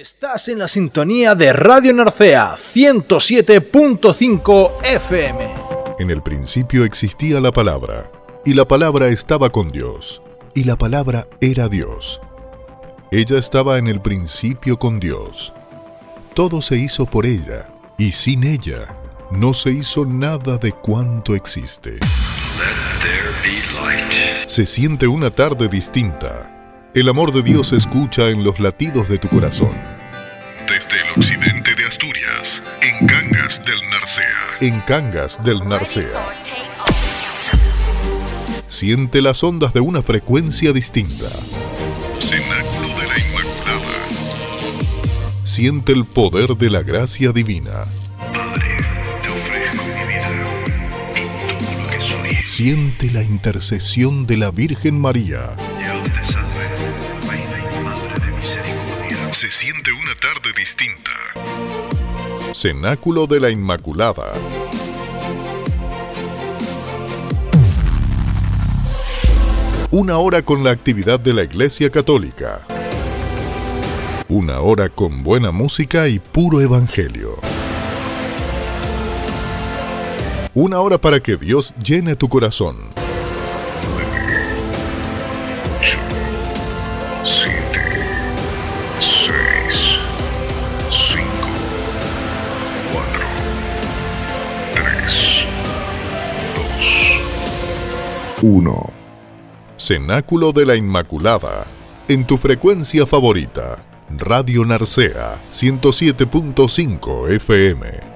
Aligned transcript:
Estás 0.00 0.48
en 0.48 0.58
la 0.58 0.66
sintonía 0.66 1.36
de 1.36 1.52
Radio 1.52 1.94
Narcea 1.94 2.56
107.5 2.56 4.72
FM. 4.82 5.54
En 6.00 6.10
el 6.10 6.20
principio 6.20 6.84
existía 6.84 7.40
la 7.40 7.52
palabra, 7.52 8.10
y 8.44 8.54
la 8.54 8.66
palabra 8.66 9.06
estaba 9.06 9.50
con 9.50 9.70
Dios, 9.70 10.20
y 10.52 10.64
la 10.64 10.74
palabra 10.74 11.28
era 11.40 11.68
Dios. 11.68 12.20
Ella 13.12 13.38
estaba 13.38 13.78
en 13.78 13.86
el 13.86 14.02
principio 14.02 14.80
con 14.80 14.98
Dios. 14.98 15.52
Todo 16.34 16.60
se 16.60 16.76
hizo 16.76 17.06
por 17.06 17.24
ella, 17.24 17.68
y 17.96 18.10
sin 18.10 18.42
ella 18.42 18.96
no 19.30 19.54
se 19.54 19.70
hizo 19.70 20.04
nada 20.04 20.58
de 20.58 20.72
cuanto 20.72 21.36
existe. 21.36 22.00
Se 24.48 24.66
siente 24.66 25.06
una 25.06 25.30
tarde 25.30 25.68
distinta 25.68 26.53
el 26.94 27.08
amor 27.08 27.32
de 27.32 27.42
Dios 27.42 27.68
se 27.68 27.76
escucha 27.76 28.28
en 28.28 28.44
los 28.44 28.60
latidos 28.60 29.08
de 29.08 29.18
tu 29.18 29.28
corazón. 29.28 29.72
Desde 30.68 31.02
el 31.02 31.10
occidente 31.16 31.74
de 31.74 31.86
Asturias, 31.86 32.62
en 32.80 33.06
Cangas 33.08 33.60
del 33.64 33.80
Narcea. 33.90 34.40
En 34.60 34.80
Cangas 34.82 35.42
del 35.44 35.68
Narcea. 35.68 36.24
Siente 38.68 39.20
las 39.22 39.42
ondas 39.42 39.74
de 39.74 39.80
una 39.80 40.02
frecuencia 40.02 40.72
distinta. 40.72 41.26
Cenáculo 42.20 42.88
de 43.00 43.08
la 43.08 43.18
Inmaculada. 43.18 43.98
Siente 45.44 45.92
el 45.92 46.04
poder 46.04 46.56
de 46.56 46.70
la 46.70 46.82
gracia 46.82 47.32
divina. 47.32 47.86
Padre, 48.32 48.76
te 49.20 49.28
ofrezco 49.30 49.84
mi 49.84 50.06
vida 50.06 50.30
y 51.16 51.26
todo 51.48 51.82
lo 51.82 51.90
que 51.90 51.98
soy. 52.36 52.46
Siente 52.46 53.10
la 53.10 53.22
intercesión 53.22 54.26
de 54.26 54.36
la 54.36 54.52
Virgen 54.52 55.00
María. 55.00 55.56
Distinta. 60.64 61.10
Cenáculo 62.54 63.26
de 63.26 63.38
la 63.38 63.50
Inmaculada. 63.50 64.32
Una 69.90 70.16
hora 70.16 70.40
con 70.40 70.64
la 70.64 70.70
actividad 70.70 71.20
de 71.20 71.34
la 71.34 71.42
Iglesia 71.42 71.90
Católica. 71.90 72.66
Una 74.30 74.60
hora 74.60 74.88
con 74.88 75.22
buena 75.22 75.50
música 75.50 76.08
y 76.08 76.18
puro 76.18 76.62
evangelio. 76.62 77.36
Una 80.54 80.80
hora 80.80 80.96
para 80.96 81.20
que 81.20 81.36
Dios 81.36 81.74
llene 81.76 82.16
tu 82.16 82.30
corazón 82.30 82.93
Cenáculo 99.78 100.52
de 100.52 100.66
la 100.66 100.76
Inmaculada. 100.76 101.66
En 102.08 102.26
tu 102.26 102.36
frecuencia 102.36 103.06
favorita. 103.06 103.82
Radio 104.10 104.66
Narcea 104.66 105.40
107.5 105.50 107.30
FM. 107.30 108.13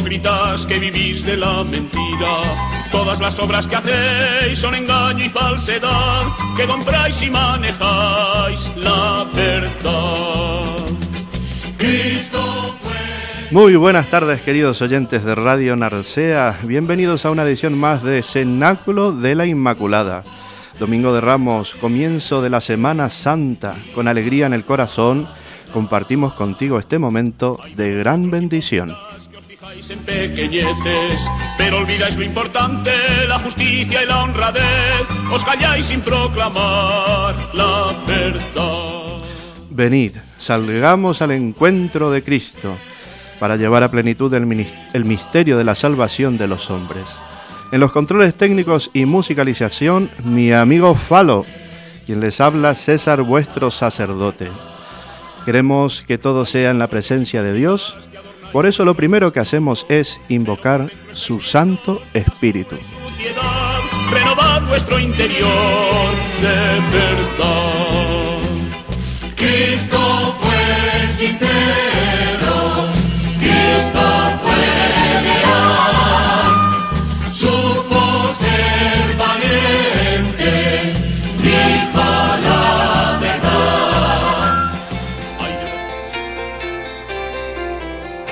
Hipócritas 0.00 0.64
que 0.66 0.78
vivís 0.78 1.24
de 1.24 1.36
la 1.36 1.62
mentira. 1.62 2.88
Todas 2.90 3.20
las 3.20 3.38
obras 3.38 3.68
que 3.68 3.76
hacéis 3.76 4.58
son 4.58 4.74
engaño 4.74 5.24
y 5.26 5.28
falsedad, 5.28 6.24
que 6.56 6.66
compráis 6.66 7.22
y 7.22 7.30
manejáis 7.30 8.72
la 8.76 9.26
verdad. 9.34 10.76
Muy 13.50 13.76
buenas 13.76 14.08
tardes 14.08 14.42
queridos 14.42 14.80
oyentes 14.80 15.24
de 15.24 15.34
Radio 15.34 15.76
Narcea, 15.76 16.60
bienvenidos 16.62 17.26
a 17.26 17.30
una 17.30 17.42
edición 17.42 17.76
más 17.76 18.02
de 18.02 18.22
Cenáculo 18.22 19.12
de 19.12 19.34
la 19.34 19.46
Inmaculada. 19.46 20.24
Domingo 20.78 21.12
de 21.12 21.20
Ramos, 21.20 21.74
comienzo 21.74 22.40
de 22.40 22.48
la 22.48 22.60
Semana 22.60 23.10
Santa, 23.10 23.76
con 23.94 24.08
alegría 24.08 24.46
en 24.46 24.54
el 24.54 24.64
corazón, 24.64 25.28
compartimos 25.74 26.32
contigo 26.32 26.78
este 26.78 26.98
momento 26.98 27.60
de 27.76 27.92
gran 27.96 28.30
bendición 28.30 28.96
en 29.90 29.98
pequeñeces, 30.00 31.28
pero 31.58 31.78
olvidáis 31.78 32.16
lo 32.16 32.22
importante, 32.22 32.90
la 33.26 33.38
justicia 33.40 34.02
y 34.02 34.06
la 34.06 34.22
honradez. 34.22 35.08
Os 35.32 35.44
calláis 35.44 35.86
sin 35.86 36.00
proclamar 36.00 37.34
la 37.52 37.96
verdad. 38.06 39.22
Venid, 39.70 40.16
salgamos 40.38 41.22
al 41.22 41.32
encuentro 41.32 42.10
de 42.10 42.22
Cristo 42.22 42.76
para 43.38 43.56
llevar 43.56 43.82
a 43.82 43.90
plenitud 43.90 44.32
el, 44.34 44.66
el 44.92 45.04
misterio 45.04 45.56
de 45.56 45.64
la 45.64 45.74
salvación 45.74 46.38
de 46.38 46.46
los 46.46 46.70
hombres. 46.70 47.08
En 47.72 47.80
los 47.80 47.92
controles 47.92 48.34
técnicos 48.34 48.90
y 48.92 49.06
musicalización, 49.06 50.10
mi 50.24 50.52
amigo 50.52 50.94
Falo, 50.94 51.46
quien 52.04 52.20
les 52.20 52.40
habla 52.40 52.74
César, 52.74 53.22
vuestro 53.22 53.70
sacerdote. 53.70 54.48
Queremos 55.44 56.02
que 56.02 56.18
todo 56.18 56.44
sea 56.44 56.70
en 56.70 56.78
la 56.78 56.88
presencia 56.88 57.42
de 57.42 57.54
Dios 57.54 57.96
por 58.52 58.66
eso 58.66 58.84
lo 58.84 58.94
primero 58.94 59.32
que 59.32 59.40
hacemos 59.40 59.86
es 59.88 60.20
invocar 60.28 60.90
su 61.12 61.40
Santo 61.40 62.02
Espíritu. 62.14 62.76
Renovad 64.10 64.66
vuestro 64.68 64.98
interior 64.98 66.10
de 66.42 66.80
verdad. 66.98 68.38
Cristo 69.36 70.34
fue 70.40 71.08
sincero, 71.08 72.88
Cristo 73.38 74.02
fue 74.42 74.59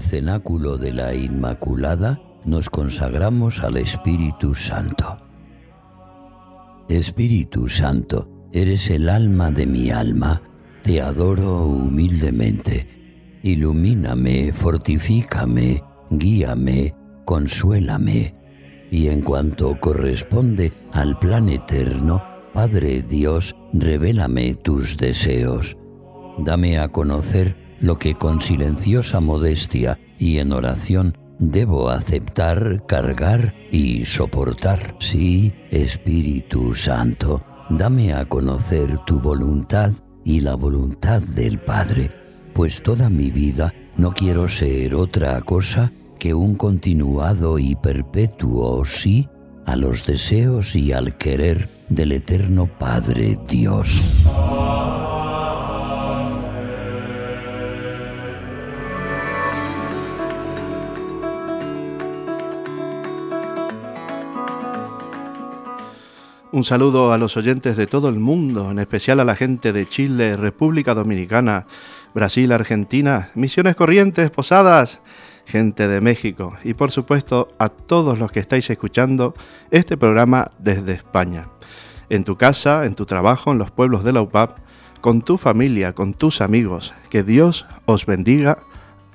Cenáculo 0.00 0.76
de 0.76 0.92
la 0.92 1.14
Inmaculada 1.14 2.20
nos 2.44 2.70
consagramos 2.70 3.62
al 3.62 3.76
Espíritu 3.76 4.54
Santo. 4.54 5.16
Espíritu 6.88 7.68
Santo, 7.68 8.48
eres 8.52 8.88
el 8.90 9.08
alma 9.08 9.50
de 9.50 9.66
mi 9.66 9.90
alma, 9.90 10.42
te 10.82 11.00
adoro 11.00 11.64
humildemente. 11.64 13.40
Ilumíname, 13.42 14.52
fortifícame, 14.52 15.82
guíame, 16.10 16.94
consuélame. 17.24 18.34
Y 18.90 19.08
en 19.08 19.20
cuanto 19.20 19.78
corresponde 19.78 20.72
al 20.92 21.18
plan 21.18 21.50
eterno, 21.50 22.22
Padre 22.54 23.02
Dios, 23.02 23.54
revélame 23.72 24.54
tus 24.54 24.96
deseos. 24.96 25.76
Dame 26.38 26.78
a 26.78 26.88
conocer 26.88 27.67
lo 27.80 27.98
que 27.98 28.14
con 28.14 28.40
silenciosa 28.40 29.20
modestia 29.20 29.98
y 30.18 30.38
en 30.38 30.52
oración 30.52 31.16
debo 31.38 31.90
aceptar, 31.90 32.84
cargar 32.86 33.54
y 33.70 34.04
soportar. 34.04 34.96
Sí, 34.98 35.52
Espíritu 35.70 36.74
Santo, 36.74 37.44
dame 37.70 38.12
a 38.12 38.24
conocer 38.24 38.98
tu 39.06 39.20
voluntad 39.20 39.92
y 40.24 40.40
la 40.40 40.54
voluntad 40.54 41.22
del 41.22 41.58
Padre, 41.58 42.10
pues 42.54 42.82
toda 42.82 43.08
mi 43.08 43.30
vida 43.30 43.72
no 43.96 44.12
quiero 44.12 44.48
ser 44.48 44.94
otra 44.94 45.40
cosa 45.42 45.92
que 46.18 46.34
un 46.34 46.56
continuado 46.56 47.58
y 47.58 47.76
perpetuo 47.76 48.84
sí 48.84 49.28
a 49.66 49.76
los 49.76 50.04
deseos 50.04 50.74
y 50.74 50.92
al 50.92 51.16
querer 51.16 51.68
del 51.88 52.12
eterno 52.12 52.66
Padre 52.66 53.38
Dios. 53.46 54.02
Un 66.50 66.64
saludo 66.64 67.12
a 67.12 67.18
los 67.18 67.36
oyentes 67.36 67.76
de 67.76 67.86
todo 67.86 68.08
el 68.08 68.18
mundo, 68.18 68.70
en 68.70 68.78
especial 68.78 69.20
a 69.20 69.24
la 69.24 69.36
gente 69.36 69.74
de 69.74 69.84
Chile, 69.84 70.34
República 70.34 70.94
Dominicana, 70.94 71.66
Brasil, 72.14 72.50
Argentina, 72.52 73.30
Misiones 73.34 73.76
Corrientes, 73.76 74.30
Posadas, 74.30 75.02
gente 75.44 75.88
de 75.88 76.00
México 76.00 76.56
y 76.64 76.72
por 76.72 76.90
supuesto 76.90 77.48
a 77.58 77.68
todos 77.68 78.18
los 78.18 78.32
que 78.32 78.40
estáis 78.40 78.68
escuchando 78.70 79.34
este 79.70 79.98
programa 79.98 80.50
desde 80.58 80.92
España. 80.94 81.48
En 82.08 82.24
tu 82.24 82.36
casa, 82.36 82.86
en 82.86 82.94
tu 82.94 83.04
trabajo, 83.04 83.52
en 83.52 83.58
los 83.58 83.70
pueblos 83.70 84.02
de 84.02 84.14
la 84.14 84.22
UPAP, 84.22 84.58
con 85.02 85.20
tu 85.20 85.36
familia, 85.36 85.92
con 85.92 86.14
tus 86.14 86.40
amigos. 86.40 86.94
Que 87.10 87.22
Dios 87.22 87.66
os 87.84 88.06
bendiga 88.06 88.60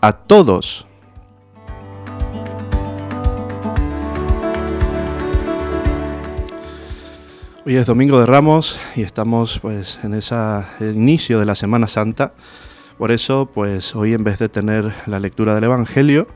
a 0.02 0.14
todos. 0.14 0.86
Hoy 7.66 7.78
es 7.78 7.88
Domingo 7.88 8.20
de 8.20 8.26
Ramos 8.26 8.78
y 8.94 9.04
estamos 9.04 9.60
pues 9.60 9.98
en 10.04 10.14
ese 10.16 10.36
inicio 10.82 11.40
de 11.40 11.46
la 11.46 11.56
Semana 11.56 11.88
Santa 11.88 12.34
por 12.98 13.12
eso, 13.12 13.50
pues 13.54 13.96
hoy 13.96 14.14
en 14.14 14.24
vez 14.24 14.38
de 14.40 14.50
tener 14.50 14.94
la 15.08 15.20
lectura 15.20 15.56
del 15.56 15.64
Evangelio 15.64 16.28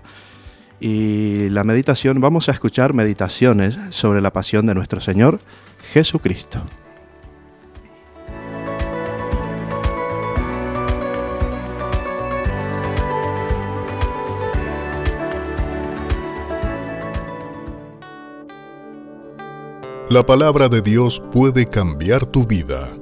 y 0.79 1.49
la 1.49 1.63
meditación, 1.63 2.21
vamos 2.21 2.49
a 2.49 2.53
escuchar 2.53 2.93
meditaciones 2.93 3.77
sobre 3.89 4.21
la 4.21 4.31
pasión 4.31 4.65
de 4.65 4.73
nuestro 4.73 5.01
Señor 5.01 5.39
Jesucristo. 5.91 6.63
La 20.09 20.25
palabra 20.25 20.69
de 20.69 20.81
Dios 20.81 21.21
puede 21.31 21.67
cambiar 21.67 22.25
tu 22.25 22.45
vida. 22.45 22.97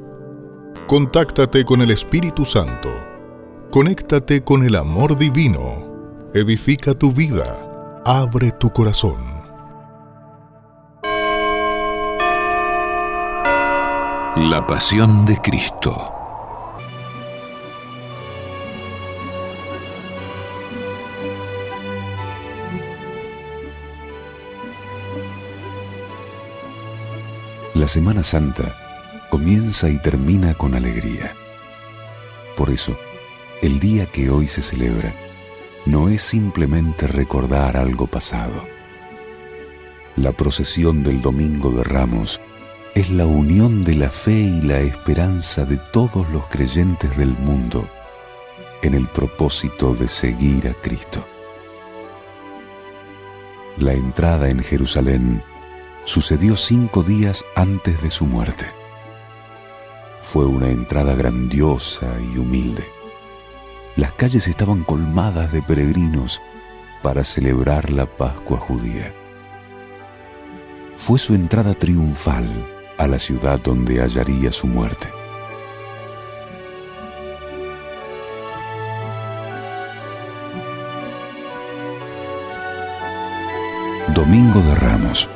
Contáctate 0.88 1.63
con 1.66 1.81
el 1.81 1.92
Espíritu 1.92 2.46
Santo 2.46 2.90
Conéctate 3.75 4.42
con 4.42 4.63
el 4.63 4.74
amor 4.78 5.18
divino. 5.18 6.31
Edifica 6.34 6.94
tu 6.94 7.12
vida. 7.12 8.02
Abre 8.06 8.52
tu 8.52 8.69
corazón. 8.69 9.18
La 14.38 14.66
pasión 14.66 15.25
de 15.25 15.36
Cristo. 15.42 16.15
La 27.75 27.89
Semana 27.89 28.24
Santa 28.24 28.74
comienza 29.30 29.89
y 29.89 29.98
termina 29.98 30.54
con 30.54 30.75
alegría. 30.75 31.36
Por 32.56 32.69
eso, 32.69 32.98
el 33.62 33.81
día 33.81 34.06
que 34.06 34.30
hoy 34.30 34.48
se 34.48 34.62
celebra 34.62 35.13
no 35.86 36.07
es 36.07 36.22
simplemente 36.22 37.06
recordar 37.06 37.75
algo 37.75 38.07
pasado. 38.07 38.63
La 40.16 40.31
procesión 40.31 41.04
del 41.04 41.22
Domingo 41.22 41.69
de 41.72 41.83
Ramos 41.83 42.39
es 42.94 43.10
la 43.10 43.25
unión 43.25 43.83
de 43.83 43.95
la 43.95 44.10
fe 44.10 44.39
y 44.39 44.62
la 44.62 44.80
esperanza 44.80 45.66
de 45.66 45.75
todos 45.92 46.30
los 46.30 46.45
creyentes 46.45 47.18
del 47.18 47.31
mundo 47.39 47.89
en 48.83 48.94
el 48.94 49.10
propósito 49.10 49.94
de 49.95 50.07
seguir 50.07 50.69
a 50.69 50.74
Cristo. 50.75 51.27
La 53.75 53.92
entrada 53.92 54.50
en 54.50 54.63
Jerusalén 54.63 55.44
sucedió 56.06 56.56
cinco 56.56 57.04
días 57.04 57.44
antes 57.56 58.02
de 58.02 58.12
su 58.12 58.25
muerte. 58.25 58.66
Fue 60.24 60.46
una 60.46 60.69
entrada 60.69 61.16
grandiosa 61.16 62.16
y 62.34 62.38
humilde 62.38 62.86
las 63.96 64.12
calles 64.12 64.48
estaban 64.48 64.84
colmadas 64.84 65.54
de 65.54 65.62
peregrinos 65.62 66.42
para 67.02 67.24
celebrar 67.24 67.90
la 67.92 68.06
Pascua 68.06 68.57
judía. 68.57 69.13
Fue 70.98 71.18
su 71.18 71.34
entrada 71.34 71.74
triunfal 71.74 72.50
a 72.98 73.08
la 73.08 73.19
ciudad 73.19 73.60
donde 73.60 74.01
hallaría 74.01 74.51
su 74.51 74.68
muerte. 74.68 75.08
Domingo 84.13 84.60
de 84.60 84.75
Ramos 84.75 85.30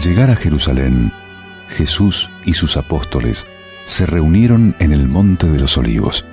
Al 0.00 0.06
llegar 0.06 0.30
a 0.30 0.34
Jerusalén, 0.34 1.12
Jesús 1.68 2.30
y 2.46 2.54
sus 2.54 2.78
apóstoles 2.78 3.46
se 3.84 4.06
reunieron 4.06 4.74
en 4.78 4.92
el 4.92 5.06
Monte 5.06 5.46
de 5.46 5.60
los 5.60 5.76
Olivos. 5.76 6.24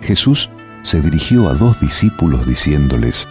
Jesús 0.00 0.48
se 0.82 1.02
dirigió 1.02 1.50
a 1.50 1.54
dos 1.54 1.78
discípulos 1.80 2.46
diciéndoles, 2.46 3.28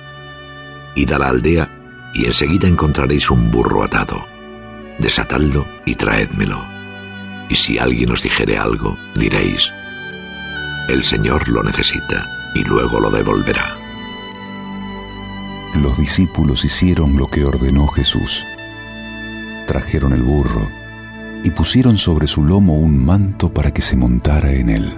Id 0.94 1.12
a 1.12 1.18
la 1.18 1.30
aldea 1.30 2.12
y 2.14 2.28
enseguida 2.28 2.68
encontraréis 2.68 3.32
un 3.32 3.50
burro 3.50 3.84
atado. 3.84 4.24
Desatadlo 5.00 5.66
y 5.88 5.96
traédmelo. 5.96 6.64
Y 7.50 7.56
si 7.56 7.80
alguien 7.80 8.12
os 8.12 8.22
dijere 8.22 8.60
algo, 8.60 8.96
diréis, 9.16 9.74
el 10.88 11.04
Señor 11.04 11.50
lo 11.50 11.64
necesita 11.64 12.30
y 12.54 12.64
luego 12.64 13.00
lo 13.00 13.10
devolverá. 13.10 13.76
Los 15.82 15.98
discípulos 15.98 16.64
hicieron 16.64 17.18
lo 17.18 17.26
que 17.26 17.44
ordenó 17.44 17.88
Jesús 17.88 18.46
trajeron 19.70 20.14
el 20.14 20.24
burro 20.24 20.68
y 21.44 21.52
pusieron 21.52 22.00
sobre 22.00 22.26
su 22.26 22.44
lomo 22.44 22.74
un 22.74 23.06
manto 23.06 23.54
para 23.54 23.70
que 23.70 23.84
se 23.84 23.96
montara 23.96 24.52
en 24.52 24.68
él. 24.68 24.92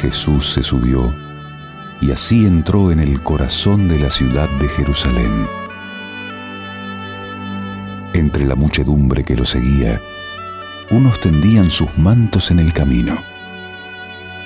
Jesús 0.00 0.54
se 0.54 0.62
subió 0.62 1.12
y 2.00 2.12
así 2.12 2.46
entró 2.46 2.90
en 2.90 3.00
el 3.00 3.20
corazón 3.20 3.88
de 3.88 3.98
la 3.98 4.10
ciudad 4.10 4.48
de 4.58 4.68
Jerusalén. 4.68 5.46
Entre 8.14 8.46
la 8.46 8.54
muchedumbre 8.54 9.22
que 9.22 9.36
lo 9.36 9.44
seguía, 9.44 10.00
unos 10.90 11.20
tendían 11.20 11.70
sus 11.70 11.98
mantos 11.98 12.50
en 12.50 12.58
el 12.58 12.72
camino, 12.72 13.18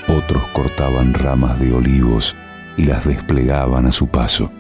otros 0.09 0.43
cortaban 0.49 1.15
ramas 1.15 1.61
de 1.61 1.73
olivos 1.73 2.35
y 2.77 2.87
las 2.87 3.05
desplegaban 3.05 3.87
a 3.87 3.93
su 3.93 4.09
paso, 4.09 4.51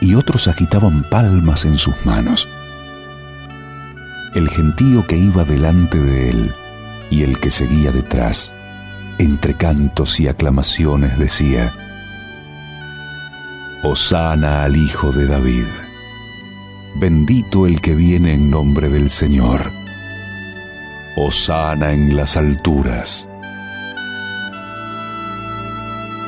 y 0.00 0.16
otros 0.16 0.48
agitaban 0.48 1.08
palmas 1.08 1.66
en 1.66 1.78
sus 1.78 1.94
manos 2.04 2.48
el 4.34 4.48
gentío 4.48 5.06
que 5.06 5.16
iba 5.16 5.44
delante 5.44 5.98
de 5.98 6.30
él 6.30 6.54
y 7.10 7.22
el 7.22 7.38
que 7.38 7.50
seguía 7.50 7.92
detrás, 7.92 8.52
entre 9.18 9.54
cantos 9.54 10.18
y 10.18 10.26
aclamaciones 10.26 11.16
decía, 11.18 11.72
Hosana 13.84 14.64
al 14.64 14.76
Hijo 14.76 15.12
de 15.12 15.26
David, 15.26 15.66
bendito 16.96 17.66
el 17.66 17.80
que 17.80 17.94
viene 17.94 18.32
en 18.32 18.50
nombre 18.50 18.88
del 18.88 19.08
Señor, 19.08 19.70
Hosana 21.16 21.92
en 21.92 22.16
las 22.16 22.36
alturas. 22.36 23.28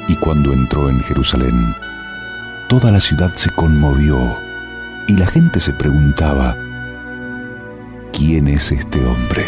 Y 0.07 0.15
cuando 0.17 0.53
entró 0.53 0.89
en 0.89 1.01
Jerusalén, 1.01 1.75
toda 2.69 2.93
la 2.93 3.01
ciudad 3.01 3.35
se 3.35 3.51
conmovió 3.51 4.39
y 5.09 5.15
la 5.17 5.27
gente 5.27 5.59
se 5.59 5.73
preguntaba, 5.73 6.57
¿quién 8.17 8.49
es 8.49 8.73
este 8.73 9.05
hombre? 9.05 9.45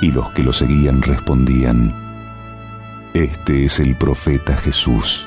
Y 0.00 0.12
los 0.12 0.30
que 0.30 0.42
lo 0.42 0.52
seguían 0.52 1.02
respondían, 1.02 1.92
Este 3.12 3.64
es 3.64 3.80
el 3.80 3.96
profeta 3.96 4.56
Jesús, 4.56 5.26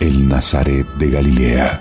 el 0.00 0.28
Nazaret 0.28 0.86
de 0.98 1.10
Galilea. 1.10 1.80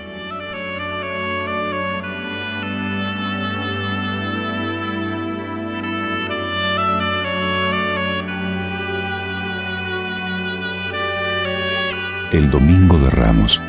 El 12.31 12.51
domingo 12.51 12.99
de 12.99 13.09
Ramos, 13.09 13.59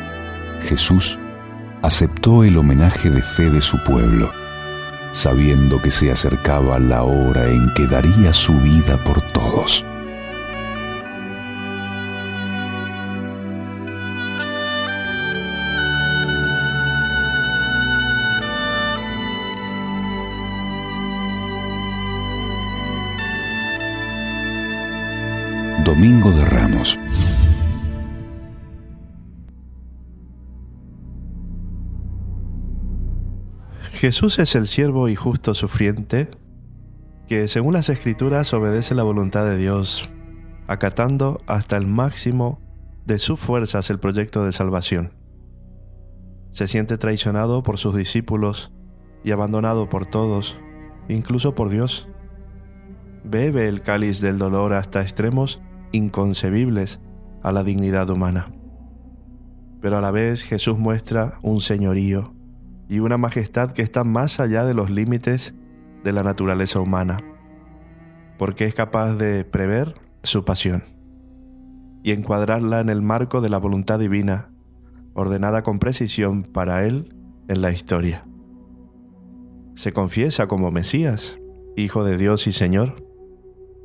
Jesús 0.61 1.17
aceptó 1.81 2.43
el 2.43 2.57
homenaje 2.57 3.09
de 3.09 3.21
fe 3.21 3.49
de 3.49 3.59
su 3.59 3.83
pueblo 3.83 4.42
sabiendo 5.13 5.79
que 5.81 5.91
se 5.91 6.11
acercaba 6.11 6.79
la 6.79 7.03
hora 7.03 7.49
en 7.49 7.71
que 7.75 7.85
daría 7.87 8.33
su 8.33 8.53
vida 8.59 9.01
por 9.03 9.21
todos. 9.31 9.85
Domingo 25.85 26.31
de 26.31 26.45
Ramos. 26.45 26.97
Jesús 34.03 34.37
es 34.37 34.53
el 34.55 34.67
siervo 34.67 35.07
y 35.07 35.15
justo 35.15 35.53
sufriente 35.53 36.27
que 37.25 37.47
según 37.47 37.71
las 37.71 37.87
escrituras 37.87 38.53
obedece 38.53 38.95
la 38.95 39.03
voluntad 39.03 39.45
de 39.45 39.55
Dios, 39.55 40.09
acatando 40.67 41.39
hasta 41.47 41.77
el 41.77 41.87
máximo 41.87 42.59
de 43.05 43.17
sus 43.17 43.39
fuerzas 43.39 43.89
el 43.89 43.99
proyecto 43.99 44.43
de 44.43 44.51
salvación. 44.51 45.13
Se 46.51 46.67
siente 46.67 46.97
traicionado 46.97 47.63
por 47.63 47.77
sus 47.77 47.95
discípulos 47.95 48.73
y 49.23 49.31
abandonado 49.31 49.87
por 49.87 50.05
todos, 50.05 50.57
incluso 51.07 51.55
por 51.55 51.69
Dios. 51.69 52.09
Bebe 53.23 53.69
el 53.69 53.83
cáliz 53.83 54.19
del 54.19 54.37
dolor 54.37 54.73
hasta 54.73 55.01
extremos 55.01 55.61
inconcebibles 55.93 56.99
a 57.41 57.53
la 57.53 57.63
dignidad 57.63 58.09
humana. 58.09 58.51
Pero 59.79 59.97
a 59.97 60.01
la 60.01 60.11
vez 60.11 60.43
Jesús 60.43 60.77
muestra 60.77 61.39
un 61.41 61.61
señorío 61.61 62.33
y 62.89 62.99
una 62.99 63.17
majestad 63.17 63.71
que 63.71 63.81
está 63.81 64.03
más 64.03 64.39
allá 64.39 64.65
de 64.65 64.73
los 64.73 64.89
límites 64.89 65.55
de 66.03 66.11
la 66.11 66.23
naturaleza 66.23 66.79
humana, 66.79 67.17
porque 68.37 68.65
es 68.65 68.73
capaz 68.73 69.15
de 69.15 69.45
prever 69.45 69.95
su 70.23 70.43
pasión 70.43 70.83
y 72.03 72.11
encuadrarla 72.11 72.81
en 72.81 72.89
el 72.89 73.01
marco 73.01 73.41
de 73.41 73.49
la 73.49 73.57
voluntad 73.57 73.99
divina, 73.99 74.49
ordenada 75.13 75.63
con 75.63 75.79
precisión 75.79 76.43
para 76.43 76.85
él 76.85 77.15
en 77.47 77.61
la 77.61 77.71
historia. 77.71 78.25
Se 79.75 79.91
confiesa 79.91 80.47
como 80.47 80.71
Mesías, 80.71 81.37
Hijo 81.75 82.03
de 82.03 82.17
Dios 82.17 82.45
y 82.45 82.51
Señor. 82.51 83.03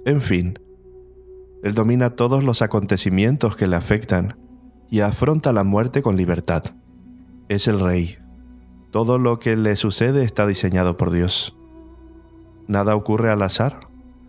En 0.05 0.21
fin, 0.21 0.59
él 1.63 1.75
domina 1.75 2.11
todos 2.11 2.45
los 2.45 2.61
acontecimientos 2.61 3.57
que 3.57 3.67
le 3.67 3.77
afectan 3.77 4.37
y 4.91 5.01
afronta 5.01 5.53
la 5.53 5.65
muerte 5.65 6.03
con 6.03 6.17
libertad. 6.17 6.65
Es 7.49 7.67
el 7.67 7.81
rey. 7.81 8.19
Todo 8.91 9.19
lo 9.19 9.39
que 9.39 9.57
le 9.57 9.77
sucede 9.77 10.25
está 10.25 10.47
diseñado 10.47 10.97
por 10.97 11.11
Dios. 11.11 11.55
Nada 12.69 12.97
ocurre 12.97 13.31
al 13.31 13.43
azar 13.43 13.81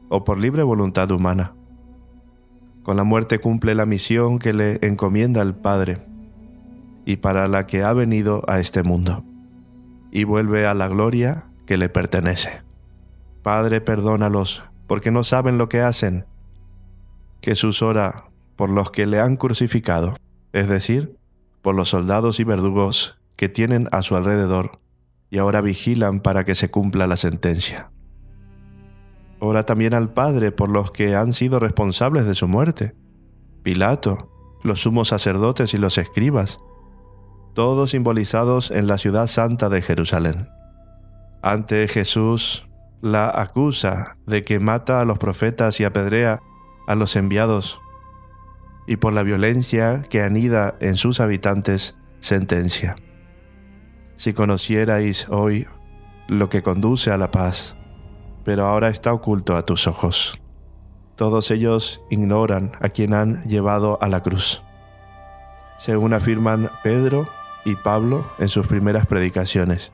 o 0.09 0.25
por 0.25 0.37
libre 0.37 0.63
voluntad 0.63 1.09
humana. 1.11 1.53
Con 2.83 2.97
la 2.97 3.03
muerte 3.03 3.39
cumple 3.39 3.73
la 3.73 3.85
misión 3.85 4.37
que 4.37 4.53
le 4.53 4.79
encomienda 4.81 5.41
el 5.41 5.55
Padre 5.55 6.05
y 7.05 7.17
para 7.17 7.47
la 7.47 7.67
que 7.67 7.83
ha 7.83 7.93
venido 7.93 8.43
a 8.47 8.59
este 8.59 8.83
mundo, 8.83 9.23
y 10.11 10.25
vuelve 10.25 10.67
a 10.67 10.73
la 10.73 10.87
gloria 10.87 11.45
que 11.65 11.77
le 11.77 11.89
pertenece. 11.89 12.61
Padre, 13.41 13.79
perdónalos, 13.79 14.63
porque 14.87 15.09
no 15.09 15.23
saben 15.23 15.57
lo 15.57 15.69
que 15.69 15.81
hacen. 15.81 16.25
Jesús 17.41 17.81
ora 17.81 18.25
por 18.55 18.69
los 18.69 18.91
que 18.91 19.05
le 19.05 19.21
han 19.21 19.37
crucificado, 19.37 20.15
es 20.51 20.67
decir, 20.67 21.15
por 21.61 21.75
los 21.75 21.89
soldados 21.89 22.39
y 22.39 22.43
verdugos 22.43 23.18
que 23.39 23.47
tienen 23.47 23.87
a 23.93 24.01
su 24.01 24.17
alrededor 24.17 24.81
y 25.29 25.37
ahora 25.37 25.61
vigilan 25.61 26.19
para 26.19 26.43
que 26.43 26.55
se 26.55 26.69
cumpla 26.69 27.07
la 27.07 27.15
sentencia. 27.15 27.89
Ora 29.39 29.65
también 29.65 29.93
al 29.93 30.11
Padre 30.11 30.51
por 30.51 30.67
los 30.67 30.91
que 30.91 31.15
han 31.15 31.31
sido 31.31 31.57
responsables 31.57 32.27
de 32.27 32.35
su 32.35 32.49
muerte, 32.49 32.97
Pilato, 33.63 34.29
los 34.61 34.81
sumos 34.81 35.07
sacerdotes 35.07 35.73
y 35.73 35.77
los 35.77 35.97
escribas, 35.97 36.59
todos 37.53 37.91
simbolizados 37.91 38.71
en 38.71 38.87
la 38.87 38.97
ciudad 38.97 39.27
santa 39.27 39.69
de 39.69 39.83
Jerusalén. 39.83 40.49
Ante 41.41 41.87
Jesús 41.87 42.67
la 43.01 43.31
acusa 43.33 44.17
de 44.25 44.43
que 44.43 44.59
mata 44.59 44.99
a 44.99 45.05
los 45.05 45.17
profetas 45.17 45.79
y 45.79 45.85
apedrea 45.85 46.41
a 46.87 46.95
los 46.95 47.15
enviados, 47.15 47.79
y 48.85 48.97
por 48.97 49.13
la 49.13 49.23
violencia 49.23 50.01
que 50.09 50.23
anida 50.23 50.75
en 50.81 50.97
sus 50.97 51.21
habitantes, 51.21 51.97
sentencia. 52.19 52.97
Si 54.19 54.33
conocierais 54.33 55.29
hoy 55.29 55.65
lo 56.27 56.49
que 56.49 56.61
conduce 56.61 57.09
a 57.09 57.17
la 57.17 57.31
paz, 57.31 57.77
pero 58.43 58.65
ahora 58.65 58.89
está 58.89 59.13
oculto 59.13 59.55
a 59.55 59.65
tus 59.65 59.87
ojos. 59.87 60.41
Todos 61.15 61.51
ellos 61.51 62.01
ignoran 62.09 62.73
a 62.81 62.89
quien 62.89 63.13
han 63.13 63.45
llevado 63.45 63.97
a 64.01 64.09
la 64.09 64.21
cruz. 64.21 64.61
Según 65.77 66.13
afirman 66.13 66.69
Pedro 66.83 67.29
y 67.63 67.75
Pablo 67.75 68.29
en 68.39 68.49
sus 68.49 68.67
primeras 68.67 69.07
predicaciones, 69.07 69.93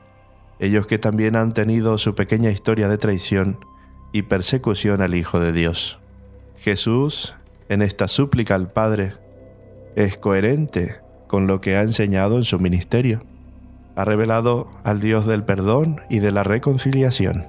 ellos 0.58 0.88
que 0.88 0.98
también 0.98 1.36
han 1.36 1.54
tenido 1.54 1.96
su 1.96 2.16
pequeña 2.16 2.50
historia 2.50 2.88
de 2.88 2.98
traición 2.98 3.64
y 4.10 4.22
persecución 4.22 5.02
al 5.02 5.14
Hijo 5.14 5.38
de 5.38 5.52
Dios. 5.52 6.00
Jesús, 6.56 7.36
en 7.68 7.80
esta 7.80 8.08
súplica 8.08 8.56
al 8.56 8.72
Padre, 8.72 9.12
es 9.94 10.18
coherente 10.18 10.96
con 11.28 11.46
lo 11.46 11.60
que 11.60 11.76
ha 11.76 11.82
enseñado 11.82 12.38
en 12.38 12.44
su 12.44 12.58
ministerio. 12.58 13.22
Ha 13.96 14.04
revelado 14.04 14.68
al 14.84 15.00
Dios 15.00 15.26
del 15.26 15.44
perdón 15.44 16.02
y 16.08 16.20
de 16.20 16.30
la 16.30 16.42
reconciliación, 16.42 17.48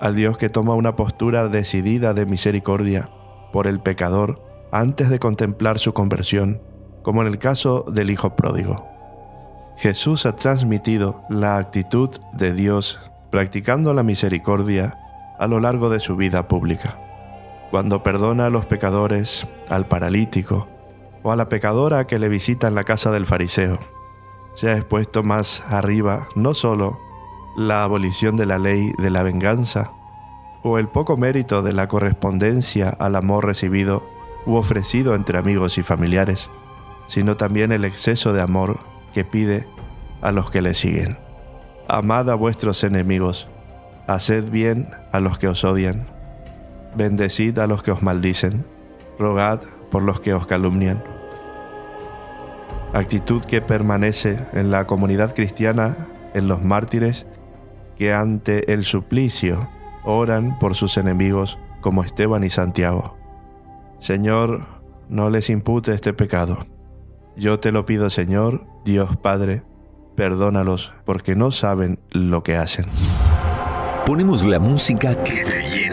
al 0.00 0.16
Dios 0.16 0.36
que 0.36 0.48
toma 0.48 0.74
una 0.74 0.96
postura 0.96 1.48
decidida 1.48 2.12
de 2.12 2.26
misericordia 2.26 3.08
por 3.52 3.66
el 3.66 3.80
pecador 3.80 4.42
antes 4.72 5.08
de 5.08 5.18
contemplar 5.18 5.78
su 5.78 5.92
conversión, 5.92 6.60
como 7.02 7.22
en 7.22 7.28
el 7.28 7.38
caso 7.38 7.84
del 7.90 8.10
Hijo 8.10 8.36
pródigo. 8.36 8.86
Jesús 9.78 10.26
ha 10.26 10.36
transmitido 10.36 11.22
la 11.30 11.56
actitud 11.56 12.10
de 12.32 12.52
Dios 12.52 12.98
practicando 13.30 13.94
la 13.94 14.02
misericordia 14.02 14.98
a 15.38 15.46
lo 15.46 15.60
largo 15.60 15.88
de 15.88 16.00
su 16.00 16.16
vida 16.16 16.48
pública 16.48 16.98
cuando 17.70 18.02
perdona 18.02 18.46
a 18.46 18.50
los 18.50 18.66
pecadores, 18.66 19.46
al 19.68 19.86
paralítico 19.86 20.68
o 21.22 21.32
a 21.32 21.36
la 21.36 21.48
pecadora 21.48 22.06
que 22.06 22.18
le 22.18 22.28
visita 22.28 22.68
en 22.68 22.74
la 22.74 22.84
casa 22.84 23.10
del 23.10 23.26
fariseo. 23.26 23.78
Se 24.56 24.70
ha 24.70 24.76
expuesto 24.76 25.22
más 25.22 25.62
arriba 25.68 26.28
no 26.34 26.54
solo 26.54 26.98
la 27.58 27.84
abolición 27.84 28.36
de 28.36 28.46
la 28.46 28.58
ley 28.58 28.92
de 28.96 29.10
la 29.10 29.22
venganza 29.22 29.92
o 30.62 30.78
el 30.78 30.88
poco 30.88 31.18
mérito 31.18 31.60
de 31.60 31.74
la 31.74 31.88
correspondencia 31.88 32.88
al 32.88 33.16
amor 33.16 33.44
recibido 33.44 34.02
u 34.46 34.54
ofrecido 34.54 35.14
entre 35.14 35.36
amigos 35.36 35.76
y 35.76 35.82
familiares, 35.82 36.48
sino 37.06 37.36
también 37.36 37.70
el 37.70 37.84
exceso 37.84 38.32
de 38.32 38.40
amor 38.40 38.78
que 39.12 39.24
pide 39.24 39.68
a 40.22 40.32
los 40.32 40.50
que 40.50 40.62
le 40.62 40.72
siguen. 40.72 41.18
Amad 41.86 42.30
a 42.30 42.34
vuestros 42.34 42.82
enemigos, 42.82 43.48
haced 44.06 44.50
bien 44.50 44.88
a 45.12 45.20
los 45.20 45.36
que 45.36 45.48
os 45.48 45.64
odian 45.64 46.06
Bendecid 46.96 47.58
a 47.58 47.66
los 47.66 47.82
que 47.82 47.90
os 47.90 48.02
maldicen, 48.02 48.64
rogad 49.18 49.60
por 49.90 50.02
los 50.02 50.18
que 50.18 50.32
os 50.32 50.46
calumnian. 50.46 51.15
Actitud 52.92 53.42
que 53.44 53.60
permanece 53.60 54.38
en 54.52 54.70
la 54.70 54.86
comunidad 54.86 55.34
cristiana, 55.34 56.08
en 56.34 56.48
los 56.48 56.62
mártires, 56.62 57.26
que 57.96 58.12
ante 58.12 58.72
el 58.72 58.84
suplicio 58.84 59.68
oran 60.04 60.58
por 60.58 60.74
sus 60.74 60.96
enemigos 60.96 61.58
como 61.80 62.04
Esteban 62.04 62.44
y 62.44 62.50
Santiago. 62.50 63.16
Señor, 63.98 64.62
no 65.08 65.30
les 65.30 65.50
impute 65.50 65.94
este 65.94 66.12
pecado. 66.12 66.58
Yo 67.36 67.58
te 67.60 67.72
lo 67.72 67.84
pido, 67.86 68.08
Señor, 68.10 68.66
Dios 68.84 69.16
Padre, 69.16 69.62
perdónalos 70.14 70.92
porque 71.04 71.36
no 71.36 71.50
saben 71.50 71.98
lo 72.10 72.42
que 72.42 72.56
hacen. 72.56 72.86
Ponemos 74.06 74.44
la 74.44 74.58
música 74.58 75.22
que 75.22 75.44
te 75.44 75.85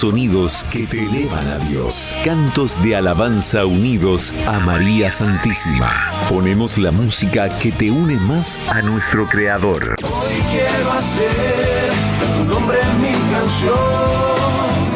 Sonidos 0.00 0.64
que 0.72 0.86
te 0.86 1.04
elevan 1.04 1.46
a 1.46 1.58
Dios. 1.58 2.14
Cantos 2.24 2.82
de 2.82 2.96
alabanza 2.96 3.66
unidos 3.66 4.32
a 4.46 4.58
María 4.58 5.10
Santísima. 5.10 5.92
Ponemos 6.30 6.78
la 6.78 6.90
música 6.90 7.50
que 7.58 7.70
te 7.70 7.90
une 7.90 8.16
más 8.16 8.58
a 8.70 8.80
nuestro 8.80 9.26
Creador. 9.26 9.96
Hoy 10.02 10.32
quiero 10.50 10.92
hacer 10.92 11.90
tu 12.18 12.44
nombre 12.44 12.78
en 12.80 13.02
mi 13.02 13.12
canción. 13.30 13.74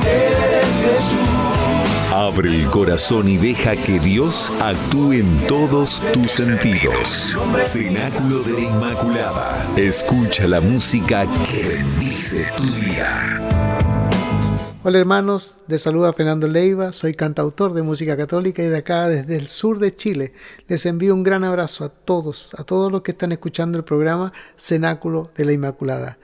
Eres 0.07 0.67
Jesús. 0.77 1.29
Abre 2.11 2.49
el 2.49 2.65
corazón 2.71 3.29
y 3.29 3.37
deja 3.37 3.77
que 3.77 4.01
Dios 4.01 4.51
actúe 4.59 5.13
en 5.13 5.37
todos 5.47 6.03
tus 6.15 6.33
sentidos. 6.33 7.37
Cenáculo 7.63 8.39
de 8.39 8.53
la 8.55 8.61
Inmaculada. 8.61 9.67
Escucha 9.77 10.47
la 10.49 10.63
música 10.63 11.27
que 11.45 11.63
bendice 11.63 12.47
tu 12.57 12.63
vida. 12.63 13.54
Hola 14.87 14.99
hermanos, 14.99 15.57
les 15.67 15.81
saluda 15.81 16.13
Fernando 16.13 16.47
Leiva, 16.47 16.93
soy 16.93 17.15
cantautor 17.15 17.73
de 17.73 17.81
música 17.81 18.19
católica 18.19 18.63
y 18.63 18.67
de 18.67 18.77
acá 18.77 19.09
desde 19.09 19.37
el 19.37 19.49
sur 19.49 19.79
de 19.79 19.97
Chile. 19.97 20.35
Les 20.69 20.85
envío 20.85 21.15
un 21.15 21.23
gran 21.23 21.43
abrazo 21.43 21.87
a 21.87 21.89
todos, 21.89 22.53
a 22.59 22.65
todos 22.65 22.93
los 22.93 23.01
que 23.01 23.13
están 23.13 23.33
escuchando 23.33 23.79
el 23.79 23.85
programa 23.85 24.35
Cenáculo 24.59 25.31
de 25.39 25.47
la 25.47 25.53
Inmaculada. 25.55 26.19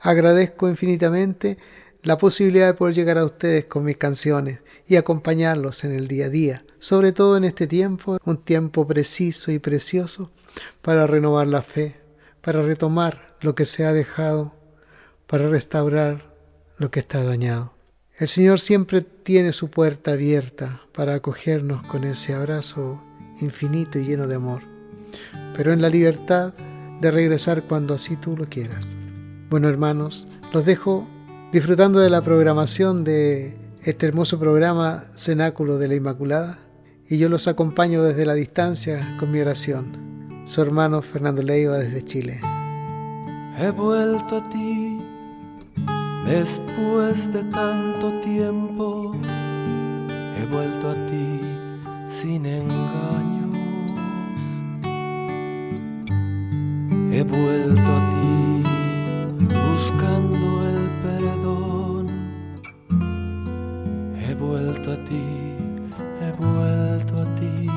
Agradezco 0.00 0.66
infinitamente 0.66 1.58
la 2.04 2.16
posibilidad 2.16 2.68
de 2.68 2.72
poder 2.72 2.94
llegar 2.94 3.18
a 3.18 3.24
ustedes 3.26 3.66
con 3.66 3.84
mis 3.84 3.98
canciones 3.98 4.60
y 4.88 4.96
acompañarlos 4.96 5.84
en 5.84 5.92
el 5.92 6.08
día 6.08 6.24
a 6.24 6.30
día, 6.30 6.64
sobre 6.78 7.12
todo 7.12 7.36
en 7.36 7.44
este 7.44 7.66
tiempo, 7.66 8.16
un 8.24 8.38
tiempo 8.38 8.86
preciso 8.86 9.52
y 9.52 9.58
precioso 9.58 10.30
para 10.80 11.06
renovar 11.06 11.48
la 11.48 11.60
fe, 11.60 11.96
para 12.40 12.62
retomar 12.62 13.36
lo 13.42 13.54
que 13.54 13.66
se 13.66 13.84
ha 13.84 13.92
dejado, 13.92 14.54
para 15.26 15.50
restaurar 15.50 16.32
lo 16.78 16.90
que 16.90 17.00
está 17.00 17.22
dañado. 17.22 17.75
El 18.18 18.28
Señor 18.28 18.60
siempre 18.60 19.02
tiene 19.02 19.52
su 19.52 19.68
puerta 19.68 20.12
abierta 20.12 20.80
para 20.94 21.12
acogernos 21.12 21.82
con 21.82 22.04
ese 22.04 22.32
abrazo 22.32 22.98
infinito 23.42 23.98
y 23.98 24.06
lleno 24.06 24.26
de 24.26 24.36
amor, 24.36 24.62
pero 25.54 25.74
en 25.74 25.82
la 25.82 25.90
libertad 25.90 26.54
de 27.02 27.10
regresar 27.10 27.64
cuando 27.64 27.92
así 27.92 28.16
tú 28.16 28.34
lo 28.34 28.46
quieras. 28.46 28.88
Bueno 29.50 29.68
hermanos, 29.68 30.26
los 30.54 30.64
dejo 30.64 31.06
disfrutando 31.52 31.98
de 31.98 32.08
la 32.08 32.22
programación 32.22 33.04
de 33.04 33.54
este 33.82 34.06
hermoso 34.06 34.40
programa 34.40 35.04
Cenáculo 35.14 35.76
de 35.76 35.88
la 35.88 35.96
Inmaculada 35.96 36.58
y 37.06 37.18
yo 37.18 37.28
los 37.28 37.48
acompaño 37.48 38.02
desde 38.02 38.24
la 38.24 38.32
distancia 38.32 39.14
con 39.18 39.30
mi 39.30 39.40
oración. 39.40 40.42
Su 40.46 40.62
hermano 40.62 41.02
Fernando 41.02 41.42
Leiva 41.42 41.76
desde 41.76 42.00
Chile. 42.00 42.40
He 43.58 43.70
vuelto 43.72 44.38
a 44.38 44.48
ti 44.48 44.85
Después 46.26 47.32
de 47.32 47.44
tanto 47.44 48.10
tiempo 48.20 49.12
he 50.36 50.44
vuelto 50.46 50.90
a 50.90 51.06
ti 51.06 51.40
sin 52.08 52.44
engaños. 52.44 53.56
He 57.12 57.22
vuelto 57.22 57.80
a 57.80 58.10
ti 58.10 58.62
buscando 59.48 60.68
el 60.68 60.90
perdón. 61.04 62.06
He 64.18 64.34
vuelto 64.34 64.92
a 64.94 65.04
ti, 65.04 65.22
he 66.20 66.32
vuelto 66.32 67.22
a 67.22 67.24
ti. 67.36 67.70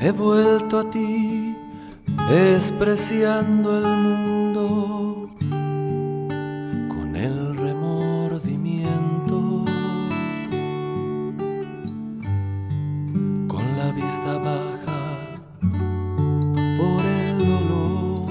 He 0.00 0.10
vuelto 0.12 0.78
a 0.78 0.90
ti 0.90 1.54
despreciando 2.28 3.78
el 3.78 3.84
mundo 3.84 5.28
con 6.88 7.16
el 7.16 7.54
remordimiento, 7.54 9.64
con 13.46 13.76
la 13.76 13.92
vista 13.92 14.38
baja 14.38 15.36
por 16.78 17.04
el 17.04 17.38
dolor 17.38 18.30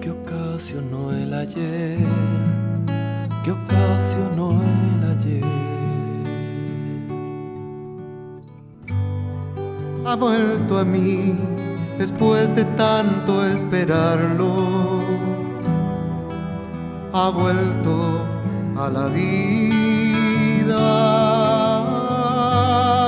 que 0.00 0.10
ocasionó 0.10 1.12
el 1.12 1.32
ayer, 1.32 1.98
que 3.42 3.52
ocasionó 3.52 4.62
el 4.62 5.04
ayer. 5.18 5.83
Ha 10.06 10.16
vuelto 10.16 10.78
a 10.78 10.84
mí 10.84 11.34
después 11.98 12.54
de 12.54 12.64
tanto 12.76 13.44
esperarlo. 13.46 15.02
Ha 17.12 17.30
vuelto 17.30 18.24
a 18.76 18.90
la 18.90 19.06
vida, 19.06 20.76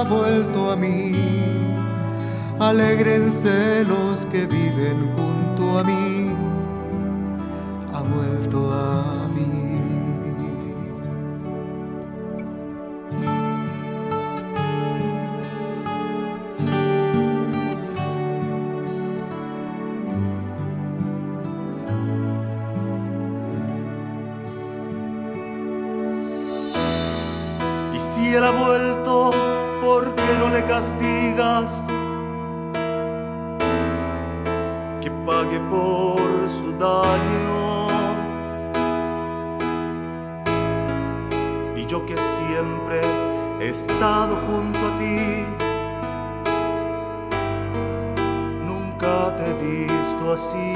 ha 0.01 0.05
vuelto 0.09 0.71
a 0.73 0.77
mí. 0.77 1.13
Alégrense 2.59 3.85
los 3.85 4.25
que 4.27 4.47
viven 4.47 5.11
junto 5.17 5.79
a 5.81 5.85
mí. 5.85 6.31
Ha 7.93 8.01
vuelto 8.01 8.73
a 8.73 9.26
Que 35.01 35.11
pague 35.27 35.59
por 35.69 36.21
su 36.51 36.73
daño. 36.79 37.89
Y 41.77 41.87
yo 41.87 42.07
que 42.07 42.17
siempre 42.17 43.01
he 43.61 43.71
estado 43.71 44.37
junto 44.47 44.79
a 44.79 44.99
ti, 44.99 45.45
nunca 48.65 49.35
te 49.37 49.51
he 49.51 49.55
visto 49.55 50.33
así, 50.33 50.76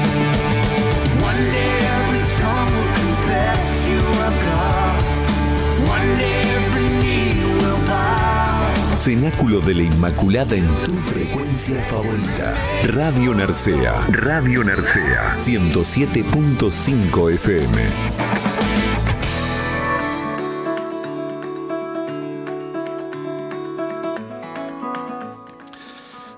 Cenáculo 9.03 9.61
de 9.61 9.73
la 9.73 9.81
Inmaculada 9.81 10.55
en 10.55 10.67
tu 10.85 10.93
frecuencia 10.93 11.81
favorita. 11.85 12.53
Radio 12.85 13.33
Narcea. 13.33 14.05
Radio 14.11 14.63
Narcea. 14.63 15.37
107.5 15.37 17.33
FM. 17.33 17.81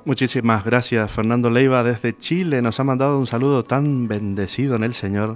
Muchísimas 0.05 0.63
gracias 0.63 1.11
Fernando 1.11 1.49
Leiva 1.49 1.83
desde 1.83 2.15
Chile. 2.15 2.61
Nos 2.61 2.79
ha 2.79 2.85
mandado 2.85 3.19
un 3.19 3.27
saludo 3.27 3.63
tan 3.63 4.07
bendecido 4.07 4.77
en 4.77 4.85
el 4.85 4.93
Señor. 4.93 5.35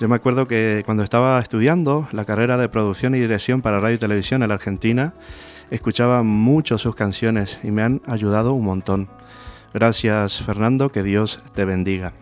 Yo 0.00 0.08
me 0.08 0.16
acuerdo 0.16 0.48
que 0.48 0.82
cuando 0.86 1.02
estaba 1.02 1.38
estudiando 1.38 2.08
la 2.12 2.24
carrera 2.24 2.56
de 2.56 2.70
producción 2.70 3.14
y 3.14 3.20
dirección 3.20 3.60
para 3.60 3.78
radio 3.78 3.96
y 3.96 3.98
televisión 3.98 4.42
en 4.42 4.48
la 4.48 4.54
Argentina, 4.54 5.12
escuchaba 5.70 6.22
mucho 6.22 6.78
sus 6.78 6.94
canciones 6.94 7.58
y 7.62 7.70
me 7.70 7.82
han 7.82 8.02
ayudado 8.06 8.52
un 8.52 8.64
montón. 8.64 9.08
Gracias 9.72 10.42
Fernando, 10.42 10.90
que 10.90 11.02
Dios 11.02 11.42
te 11.54 11.64
bendiga. 11.64 12.12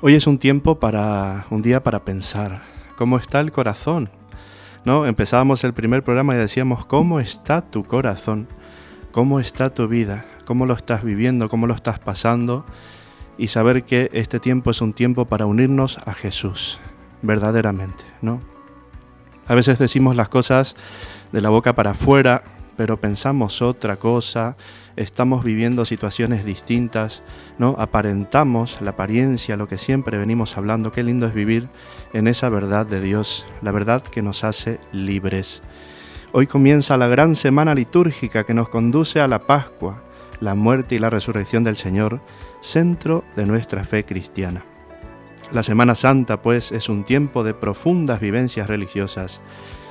Hoy 0.00 0.14
es 0.14 0.26
un 0.26 0.38
tiempo 0.38 0.78
para 0.78 1.46
un 1.50 1.62
día 1.62 1.82
para 1.82 2.04
pensar 2.04 2.62
cómo 2.96 3.18
está 3.18 3.40
el 3.40 3.52
corazón. 3.52 4.10
¿No? 4.84 5.06
Empezábamos 5.06 5.64
el 5.64 5.74
primer 5.74 6.02
programa 6.02 6.34
y 6.34 6.38
decíamos, 6.38 6.86
¿cómo 6.86 7.20
está 7.20 7.62
tu 7.62 7.84
corazón? 7.84 8.48
¿Cómo 9.10 9.40
está 9.40 9.74
tu 9.74 9.88
vida? 9.88 10.24
cómo 10.48 10.64
lo 10.64 10.72
estás 10.72 11.04
viviendo, 11.04 11.50
cómo 11.50 11.66
lo 11.66 11.74
estás 11.74 11.98
pasando 11.98 12.64
y 13.36 13.48
saber 13.48 13.84
que 13.84 14.08
este 14.14 14.40
tiempo 14.40 14.70
es 14.70 14.80
un 14.80 14.94
tiempo 14.94 15.26
para 15.26 15.44
unirnos 15.44 15.98
a 16.06 16.14
Jesús, 16.14 16.78
verdaderamente, 17.20 18.04
¿no? 18.22 18.40
A 19.46 19.54
veces 19.54 19.78
decimos 19.78 20.16
las 20.16 20.30
cosas 20.30 20.74
de 21.32 21.40
la 21.40 21.50
boca 21.50 21.74
para 21.74 21.90
afuera, 21.90 22.42
pero 22.76 23.00
pensamos 23.00 23.60
otra 23.60 23.96
cosa, 23.96 24.56
estamos 24.96 25.42
viviendo 25.44 25.84
situaciones 25.84 26.44
distintas, 26.44 27.22
¿no? 27.58 27.74
Aparentamos 27.78 28.80
la 28.80 28.90
apariencia, 28.90 29.56
lo 29.56 29.66
que 29.66 29.78
siempre 29.78 30.16
venimos 30.16 30.56
hablando, 30.56 30.92
qué 30.92 31.02
lindo 31.02 31.26
es 31.26 31.34
vivir 31.34 31.68
en 32.12 32.28
esa 32.28 32.48
verdad 32.48 32.86
de 32.86 33.00
Dios, 33.00 33.46
la 33.62 33.72
verdad 33.72 34.02
que 34.02 34.22
nos 34.22 34.44
hace 34.44 34.78
libres. 34.92 35.60
Hoy 36.32 36.46
comienza 36.46 36.96
la 36.96 37.08
gran 37.08 37.36
semana 37.36 37.74
litúrgica 37.74 38.44
que 38.44 38.54
nos 38.54 38.68
conduce 38.68 39.20
a 39.20 39.28
la 39.28 39.40
Pascua, 39.40 40.02
la 40.40 40.54
muerte 40.54 40.94
y 40.94 40.98
la 40.98 41.10
resurrección 41.10 41.64
del 41.64 41.76
Señor, 41.76 42.20
centro 42.60 43.24
de 43.34 43.46
nuestra 43.46 43.82
fe 43.84 44.04
cristiana. 44.04 44.62
La 45.50 45.62
Semana 45.62 45.94
Santa, 45.94 46.42
pues, 46.42 46.70
es 46.70 46.88
un 46.88 47.04
tiempo 47.04 47.42
de 47.42 47.54
profundas 47.54 48.20
vivencias 48.20 48.68
religiosas, 48.68 49.40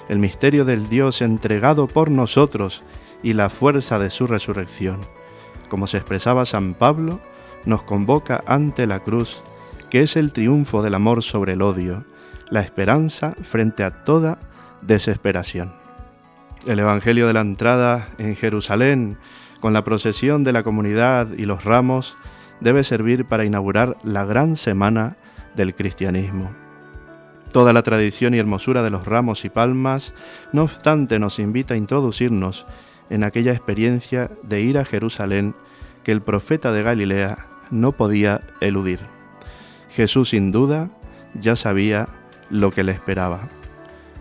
el 0.10 0.20
misterio 0.20 0.66
del 0.66 0.90
Dios 0.90 1.22
entregado 1.22 1.88
por 1.88 2.10
nosotros 2.12 2.84
y 3.24 3.34
la 3.34 3.50
fuerza 3.50 4.00
de 4.00 4.10
su 4.10 4.28
resurrección. 4.28 5.02
Como 5.70 5.88
se 5.88 5.98
expresaba 5.98 6.46
San 6.46 6.74
Pablo, 6.74 7.20
nos 7.66 7.84
convoca 7.84 8.44
ante 8.46 8.88
la 8.88 9.00
cruz, 9.00 9.42
que 9.90 10.02
es 10.02 10.16
el 10.16 10.32
triunfo 10.32 10.82
del 10.82 10.96
amor 10.96 11.24
sobre 11.24 11.54
el 11.54 11.62
odio, 11.62 12.06
la 12.50 12.62
esperanza 12.62 13.36
frente 13.42 13.84
a 13.84 14.04
toda 14.04 14.40
desesperación. 14.82 15.74
El 16.66 16.80
Evangelio 16.80 17.28
de 17.28 17.34
la 17.34 17.42
entrada 17.42 18.10
en 18.18 18.36
Jerusalén 18.36 19.18
con 19.60 19.74
la 19.74 19.84
procesión 19.84 20.44
de 20.44 20.54
la 20.54 20.64
comunidad 20.64 21.30
y 21.38 21.46
los 21.46 21.64
ramos, 21.64 22.18
debe 22.60 22.84
servir 22.84 23.26
para 23.26 23.46
inaugurar 23.46 23.98
la 24.04 24.26
gran 24.26 24.56
semana 24.56 25.18
del 25.56 25.76
cristianismo. 25.76 26.67
Toda 27.52 27.74
la 27.74 27.82
tradición 27.82 28.34
y 28.34 28.40
hermosura 28.40 28.84
de 28.84 28.90
los 28.90 29.06
ramos 29.06 29.46
y 29.46 29.50
palmas, 29.50 30.14
no 30.52 30.64
obstante, 30.64 31.20
nos 31.20 31.40
invita 31.40 31.74
a 31.74 31.78
introducirnos 31.78 32.66
en 33.10 33.24
aquella 33.24 33.52
experiencia 33.52 34.30
de 34.44 34.62
ir 34.62 34.78
a 34.78 34.86
Jerusalén 34.86 35.56
que 36.04 36.12
el 36.12 36.22
profeta 36.22 36.72
de 36.72 36.84
Galilea 36.84 37.48
no 37.72 37.94
podía 37.94 38.42
eludir. 38.62 39.00
Jesús 39.90 40.30
sin 40.30 40.52
duda 40.52 40.90
ya 41.34 41.56
sabía 41.56 42.08
lo 42.50 42.72
que 42.72 42.84
le 42.84 42.92
esperaba, 42.92 43.50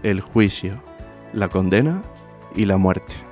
el 0.02 0.20
juicio, 0.20 0.80
la 1.32 1.48
condena 1.48 2.02
y 2.54 2.64
la 2.64 2.76
muerte. 2.76 3.25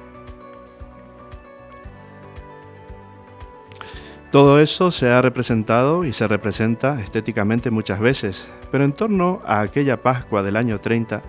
Todo 4.34 4.58
eso 4.58 4.90
se 4.90 5.10
ha 5.10 5.22
representado 5.22 6.04
y 6.04 6.12
se 6.12 6.26
representa 6.26 7.00
estéticamente 7.00 7.70
muchas 7.70 8.00
veces, 8.00 8.48
pero 8.72 8.82
en 8.82 8.90
torno 8.90 9.40
a 9.46 9.60
aquella 9.60 10.02
Pascua 10.02 10.42
del 10.42 10.56
año 10.56 10.80
30 10.80 11.22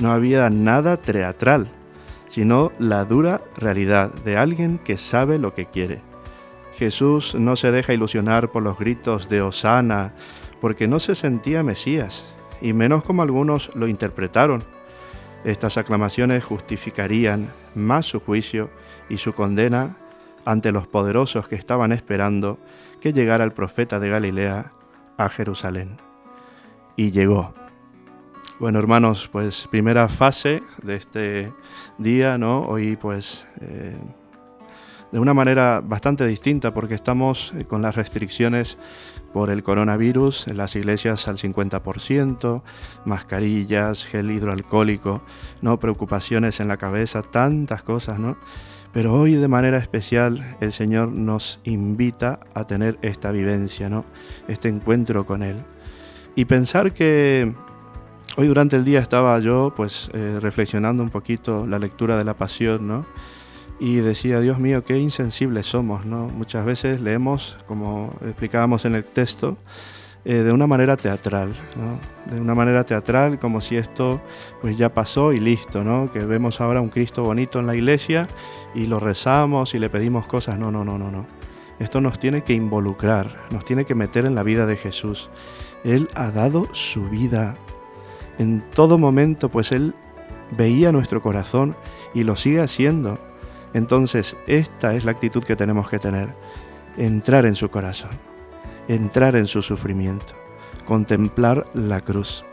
no 0.00 0.10
había 0.10 0.50
nada 0.50 0.96
teatral, 0.96 1.70
sino 2.26 2.72
la 2.80 3.04
dura 3.04 3.42
realidad 3.56 4.12
de 4.24 4.36
alguien 4.36 4.80
que 4.80 4.98
sabe 4.98 5.38
lo 5.38 5.54
que 5.54 5.66
quiere. 5.66 6.00
Jesús 6.74 7.36
no 7.36 7.54
se 7.54 7.70
deja 7.70 7.94
ilusionar 7.94 8.50
por 8.50 8.64
los 8.64 8.76
gritos 8.76 9.28
de 9.28 9.40
Osana, 9.40 10.14
porque 10.60 10.88
no 10.88 10.98
se 10.98 11.14
sentía 11.14 11.62
Mesías, 11.62 12.24
y 12.60 12.72
menos 12.72 13.04
como 13.04 13.22
algunos 13.22 13.70
lo 13.76 13.86
interpretaron. 13.86 14.64
Estas 15.44 15.78
aclamaciones 15.78 16.44
justificarían 16.44 17.52
más 17.76 18.06
su 18.06 18.18
juicio 18.18 18.68
y 19.08 19.18
su 19.18 19.32
condena 19.32 19.94
ante 20.48 20.72
los 20.72 20.86
poderosos 20.86 21.46
que 21.46 21.56
estaban 21.56 21.92
esperando 21.92 22.58
que 23.02 23.12
llegara 23.12 23.44
el 23.44 23.52
profeta 23.52 24.00
de 24.00 24.08
Galilea 24.08 24.72
a 25.18 25.28
Jerusalén. 25.28 25.98
Y 26.96 27.10
llegó. 27.10 27.52
Bueno, 28.58 28.78
hermanos, 28.78 29.28
pues 29.30 29.68
primera 29.70 30.08
fase 30.08 30.62
de 30.82 30.96
este 30.96 31.52
día, 31.98 32.38
¿no? 32.38 32.62
Hoy 32.62 32.96
pues 32.96 33.44
eh, 33.60 33.94
de 35.12 35.18
una 35.18 35.34
manera 35.34 35.82
bastante 35.84 36.26
distinta 36.26 36.72
porque 36.72 36.94
estamos 36.94 37.52
eh, 37.54 37.66
con 37.66 37.82
las 37.82 37.94
restricciones 37.94 38.78
por 39.34 39.50
el 39.50 39.62
coronavirus, 39.62 40.48
en 40.48 40.56
las 40.56 40.76
iglesias 40.76 41.28
al 41.28 41.36
50%, 41.36 42.62
mascarillas, 43.04 44.06
gel 44.06 44.30
hidroalcohólico, 44.30 45.20
no 45.60 45.78
preocupaciones 45.78 46.58
en 46.60 46.68
la 46.68 46.78
cabeza, 46.78 47.20
tantas 47.20 47.82
cosas, 47.82 48.18
¿no? 48.18 48.38
Pero 48.92 49.14
hoy 49.14 49.34
de 49.34 49.48
manera 49.48 49.78
especial 49.78 50.56
el 50.60 50.72
Señor 50.72 51.12
nos 51.12 51.60
invita 51.64 52.40
a 52.54 52.66
tener 52.66 52.98
esta 53.02 53.30
vivencia, 53.30 53.88
¿no? 53.88 54.04
Este 54.48 54.68
encuentro 54.68 55.26
con 55.26 55.42
Él. 55.42 55.56
Y 56.34 56.46
pensar 56.46 56.92
que 56.92 57.52
hoy 58.36 58.46
durante 58.46 58.76
el 58.76 58.84
día 58.84 59.00
estaba 59.00 59.38
yo 59.40 59.72
pues 59.76 60.10
eh, 60.14 60.38
reflexionando 60.40 61.02
un 61.02 61.10
poquito 61.10 61.66
la 61.66 61.78
lectura 61.78 62.16
de 62.16 62.24
la 62.24 62.34
pasión, 62.34 62.88
¿no? 62.88 63.06
Y 63.80 63.96
decía, 63.96 64.40
Dios 64.40 64.58
mío, 64.58 64.84
qué 64.84 64.98
insensibles 64.98 65.66
somos, 65.66 66.04
¿no? 66.04 66.26
Muchas 66.28 66.64
veces 66.64 67.00
leemos, 67.00 67.56
como 67.66 68.16
explicábamos 68.22 68.84
en 68.84 68.96
el 68.96 69.04
texto, 69.04 69.56
eh, 70.24 70.34
de 70.34 70.52
una 70.52 70.66
manera 70.66 70.96
teatral, 70.96 71.54
de 72.26 72.40
una 72.40 72.54
manera 72.54 72.84
teatral 72.84 73.38
como 73.38 73.60
si 73.60 73.76
esto 73.76 74.20
pues 74.60 74.76
ya 74.76 74.92
pasó 74.92 75.32
y 75.32 75.38
listo, 75.38 75.84
¿no? 75.84 76.10
que 76.12 76.18
vemos 76.18 76.60
ahora 76.60 76.80
un 76.80 76.88
Cristo 76.88 77.22
bonito 77.22 77.60
en 77.60 77.66
la 77.66 77.76
iglesia 77.76 78.26
y 78.74 78.86
lo 78.86 78.98
rezamos 78.98 79.74
y 79.74 79.78
le 79.78 79.88
pedimos 79.88 80.26
cosas, 80.26 80.58
no, 80.58 80.70
no, 80.72 80.84
no, 80.84 80.98
no, 80.98 81.10
no. 81.10 81.26
Esto 81.78 82.00
nos 82.00 82.18
tiene 82.18 82.42
que 82.42 82.52
involucrar, 82.52 83.36
nos 83.50 83.64
tiene 83.64 83.84
que 83.84 83.94
meter 83.94 84.26
en 84.26 84.34
la 84.34 84.42
vida 84.42 84.66
de 84.66 84.76
Jesús. 84.76 85.30
Él 85.84 86.08
ha 86.14 86.32
dado 86.32 86.68
su 86.72 87.08
vida 87.08 87.54
en 88.38 88.64
todo 88.74 88.98
momento, 88.98 89.48
pues 89.48 89.70
Él 89.70 89.94
veía 90.56 90.90
nuestro 90.90 91.22
corazón 91.22 91.76
y 92.12 92.24
lo 92.24 92.34
sigue 92.34 92.60
haciendo. 92.60 93.18
Entonces, 93.74 94.36
esta 94.48 94.94
es 94.94 95.04
la 95.04 95.12
actitud 95.12 95.44
que 95.44 95.54
tenemos 95.54 95.88
que 95.88 96.00
tener, 96.00 96.34
entrar 96.96 97.46
en 97.46 97.54
su 97.54 97.70
corazón 97.70 98.27
entrar 98.88 99.36
en 99.36 99.46
su 99.46 99.62
sufrimiento, 99.62 100.34
contemplar 100.86 101.66
la 101.74 102.00
cruz 102.00 102.44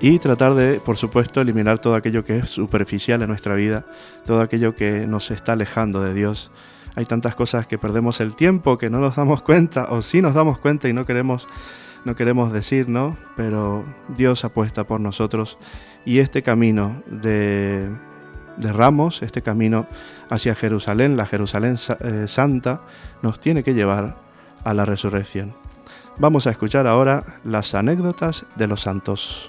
y 0.00 0.18
tratar 0.18 0.54
de, 0.54 0.80
por 0.80 0.96
supuesto, 0.96 1.40
eliminar 1.40 1.78
todo 1.78 1.94
aquello 1.94 2.24
que 2.24 2.38
es 2.38 2.50
superficial 2.50 3.20
en 3.20 3.28
nuestra 3.28 3.54
vida, 3.54 3.84
todo 4.24 4.40
aquello 4.40 4.74
que 4.74 5.06
nos 5.06 5.30
está 5.30 5.52
alejando 5.52 6.00
de 6.00 6.14
Dios. 6.14 6.50
Hay 6.94 7.04
tantas 7.04 7.34
cosas 7.34 7.66
que 7.66 7.76
perdemos 7.76 8.20
el 8.20 8.34
tiempo, 8.34 8.78
que 8.78 8.88
no 8.88 8.98
nos 8.98 9.16
damos 9.16 9.42
cuenta, 9.42 9.88
o 9.90 10.00
sí 10.00 10.22
nos 10.22 10.34
damos 10.34 10.58
cuenta 10.58 10.88
y 10.88 10.92
no 10.94 11.04
queremos, 11.04 11.46
no 12.04 12.16
queremos 12.16 12.50
decir, 12.52 12.88
¿no? 12.88 13.16
Pero 13.36 13.84
Dios 14.16 14.44
apuesta 14.44 14.84
por 14.84 15.00
nosotros 15.00 15.58
y 16.06 16.18
este 16.20 16.42
camino 16.42 17.02
de, 17.06 17.88
de 18.56 18.72
Ramos, 18.72 19.22
este 19.22 19.42
camino 19.42 19.86
hacia 20.30 20.54
Jerusalén, 20.54 21.16
la 21.18 21.26
Jerusalén 21.26 21.76
sa- 21.76 21.98
eh, 22.00 22.24
Santa, 22.26 22.80
nos 23.22 23.38
tiene 23.38 23.62
que 23.62 23.74
llevar 23.74 24.16
a 24.64 24.74
la 24.74 24.84
resurrección. 24.84 25.54
Vamos 26.18 26.46
a 26.46 26.50
escuchar 26.50 26.86
ahora 26.86 27.24
las 27.44 27.74
anécdotas 27.74 28.46
de 28.56 28.66
los 28.66 28.82
santos. 28.82 29.48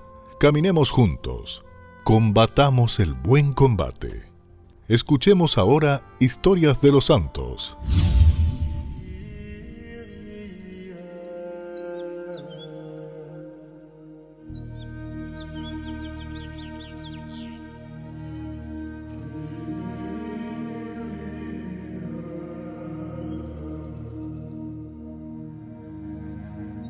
Caminemos 0.41 0.89
juntos, 0.89 1.63
combatamos 2.03 2.99
el 2.99 3.13
buen 3.13 3.53
combate. 3.53 4.23
Escuchemos 4.87 5.59
ahora 5.59 6.01
historias 6.19 6.81
de 6.81 6.91
los 6.91 7.05
santos. 7.05 7.77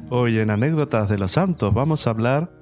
Hoy 0.10 0.40
en 0.40 0.52
Anécdotas 0.52 1.10
de 1.10 1.18
los 1.18 1.34
Santos 1.34 1.74
vamos 1.74 2.08
a 2.08 2.12
hablar 2.12 2.61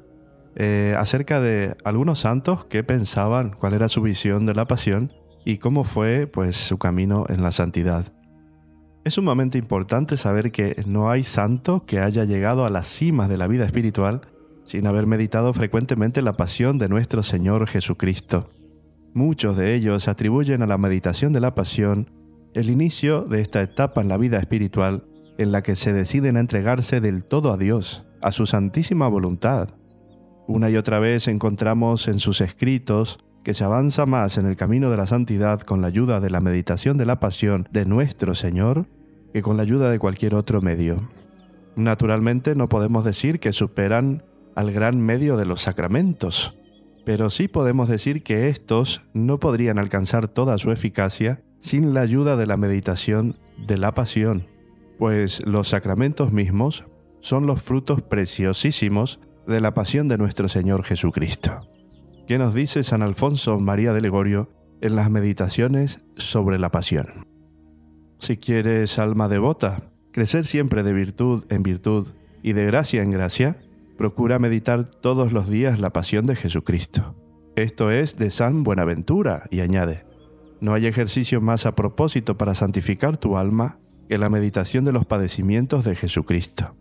eh, 0.56 0.96
acerca 0.98 1.40
de 1.40 1.76
algunos 1.84 2.20
santos 2.20 2.66
que 2.66 2.84
pensaban 2.84 3.52
cuál 3.52 3.74
era 3.74 3.88
su 3.88 4.02
visión 4.02 4.46
de 4.46 4.56
la 4.56 4.66
pasión 4.66 5.14
y 5.46 5.58
cómo 5.58 5.84
fue 5.84 6.28
pues 6.28 6.58
su 6.58 6.78
camino 6.78 7.26
en 7.30 7.44
la 7.44 7.52
santidad. 7.52 8.12
Es 9.06 9.14
sumamente 9.14 9.58
importante 9.58 10.18
saber 10.18 10.52
que 10.52 10.84
no 10.86 11.10
hay 11.10 11.24
santo 11.24 11.86
que 11.86 12.00
haya 12.00 12.26
llegado 12.26 12.66
a 12.66 12.70
las 12.70 12.88
cimas 12.88 13.30
de 13.30 13.38
la 13.38 13.48
vida 13.48 13.66
espiritual 13.66 14.22
sin 14.66 14.86
haber 14.86 15.08
meditado 15.08 15.54
frecuentemente 15.54 16.22
la 16.22 16.38
pasión 16.38 16.78
de 16.78 16.90
nuestro 16.90 17.24
Señor 17.24 17.66
Jesucristo. 17.68 18.50
Muchos 19.14 19.58
de 19.58 19.74
ellos 19.74 20.08
atribuyen 20.08 20.62
a 20.62 20.68
la 20.68 20.78
meditación 20.78 21.34
de 21.34 21.40
la 21.40 21.56
pasión 21.56 22.12
el 22.54 22.70
inicio 22.70 23.22
de 23.22 23.42
esta 23.42 23.62
etapa 23.62 24.02
en 24.02 24.10
la 24.10 24.18
vida 24.18 24.38
espiritual 24.38 25.06
en 25.40 25.52
la 25.52 25.64
que 25.64 25.76
se 25.76 25.94
deciden 25.94 26.38
a 26.38 26.42
entregarse 26.42 27.02
del 27.02 27.24
todo 27.24 27.52
a 27.52 27.58
Dios, 27.58 28.06
a 28.22 28.32
su 28.32 28.46
santísima 28.46 29.08
voluntad. 29.08 29.70
Una 30.50 30.72
y 30.72 30.78
otra 30.78 30.98
vez 30.98 31.28
encontramos 31.28 32.08
en 32.08 32.18
sus 32.18 32.42
escritos 32.42 33.20
que 33.44 33.54
se 33.54 33.64
avanza 33.64 34.08
más 34.08 34.40
en 34.40 34.48
el 34.48 34.56
camino 34.56 34.90
de 34.90 34.98
la 34.98 35.06
santidad 35.06 35.62
con 35.62 35.80
la 35.80 35.90
ayuda 35.90 36.20
de 36.20 36.32
la 36.32 36.42
meditación 36.42 36.98
de 36.98 37.06
la 37.06 37.20
pasión 37.20 37.68
de 37.70 37.86
nuestro 37.86 38.34
Señor 38.34 38.88
que 39.32 39.44
con 39.44 39.58
la 39.58 39.62
ayuda 39.62 39.92
de 39.92 40.00
cualquier 40.00 40.34
otro 40.34 40.60
medio. 40.60 41.08
Naturalmente 41.76 42.56
no 42.56 42.68
podemos 42.68 43.04
decir 43.04 43.40
que 43.40 43.54
superan 43.54 44.24
al 44.56 44.72
gran 44.72 45.00
medio 45.00 45.38
de 45.38 45.46
los 45.46 45.62
sacramentos, 45.62 46.58
pero 47.06 47.30
sí 47.30 47.48
podemos 47.48 47.88
decir 47.88 48.24
que 48.24 48.50
estos 48.50 49.04
no 49.14 49.40
podrían 49.40 49.78
alcanzar 49.78 50.30
toda 50.30 50.58
su 50.58 50.72
eficacia 50.72 51.44
sin 51.60 51.94
la 51.94 52.02
ayuda 52.02 52.38
de 52.38 52.48
la 52.48 52.58
meditación 52.58 53.38
de 53.68 53.78
la 53.78 53.94
pasión, 53.94 54.48
pues 54.98 55.46
los 55.46 55.68
sacramentos 55.68 56.34
mismos 56.34 56.86
son 57.20 57.46
los 57.46 57.62
frutos 57.62 58.02
preciosísimos 58.02 59.20
de 59.48 59.62
la 59.62 59.74
pasión 59.74 60.08
de 60.08 60.18
nuestro 60.18 60.48
Señor 60.48 60.84
Jesucristo. 60.84 61.62
¿Qué 62.28 62.38
nos 62.38 62.54
dice 62.54 62.84
San 62.84 63.02
Alfonso 63.02 63.60
María 63.60 63.94
de 63.94 64.02
Legorio 64.02 64.50
en 64.82 64.96
las 64.96 65.10
meditaciones 65.10 66.02
sobre 66.18 66.60
la 66.60 66.72
pasión? 66.72 67.26
Si 68.18 68.38
quieres, 68.38 69.00
alma 69.00 69.28
devota, 69.28 69.92
crecer 70.12 70.46
siempre 70.46 70.84
de 70.84 70.94
virtud 70.94 71.46
en 71.50 71.64
virtud 71.64 72.10
y 72.44 72.54
de 72.54 72.66
gracia 72.66 73.02
en 73.02 73.12
gracia, 73.12 73.58
procura 73.98 74.40
meditar 74.40 74.86
todos 74.86 75.34
los 75.34 75.50
días 75.50 75.80
la 75.80 75.92
pasión 75.92 76.26
de 76.26 76.36
Jesucristo. 76.36 77.16
Esto 77.56 77.92
es 77.92 78.18
de 78.18 78.30
San 78.32 78.64
Buenaventura, 78.64 79.44
y 79.50 79.62
añade, 79.62 80.06
no 80.62 80.74
hay 80.74 80.88
ejercicio 80.88 81.42
más 81.42 81.66
a 81.66 81.76
propósito 81.76 82.38
para 82.38 82.54
santificar 82.54 83.18
tu 83.18 83.38
alma 83.38 83.80
que 84.10 84.18
la 84.18 84.30
meditación 84.30 84.86
de 84.86 84.92
los 84.92 85.06
padecimientos 85.06 85.86
de 85.86 85.96
Jesucristo. 85.96 86.76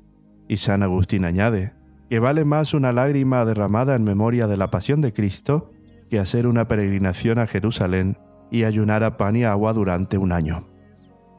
Y 0.48 0.56
San 0.56 0.82
Agustín 0.82 1.24
añade, 1.24 1.72
que 2.08 2.18
vale 2.18 2.44
más 2.44 2.74
una 2.74 2.92
lágrima 2.92 3.44
derramada 3.44 3.94
en 3.94 4.04
memoria 4.04 4.46
de 4.46 4.56
la 4.56 4.70
pasión 4.70 5.00
de 5.00 5.12
Cristo 5.12 5.70
que 6.08 6.18
hacer 6.18 6.46
una 6.46 6.66
peregrinación 6.68 7.38
a 7.38 7.46
Jerusalén 7.46 8.16
y 8.50 8.64
ayunar 8.64 9.04
a 9.04 9.16
pan 9.16 9.36
y 9.36 9.44
agua 9.44 9.72
durante 9.72 10.16
un 10.16 10.32
año. 10.32 10.66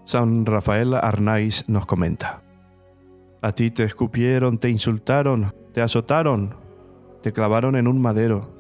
San 0.06 0.46
Rafael 0.46 0.94
Arnaiz 0.94 1.68
nos 1.68 1.86
comenta, 1.86 2.44
A 3.42 3.52
ti 3.54 3.72
te 3.72 3.84
escupieron, 3.84 4.58
te 4.58 4.70
insultaron, 4.70 5.54
te 5.74 5.82
azotaron, 5.82 6.56
te 7.22 7.32
clavaron 7.32 7.76
en 7.76 7.88
un 7.88 8.02
madero, 8.02 8.54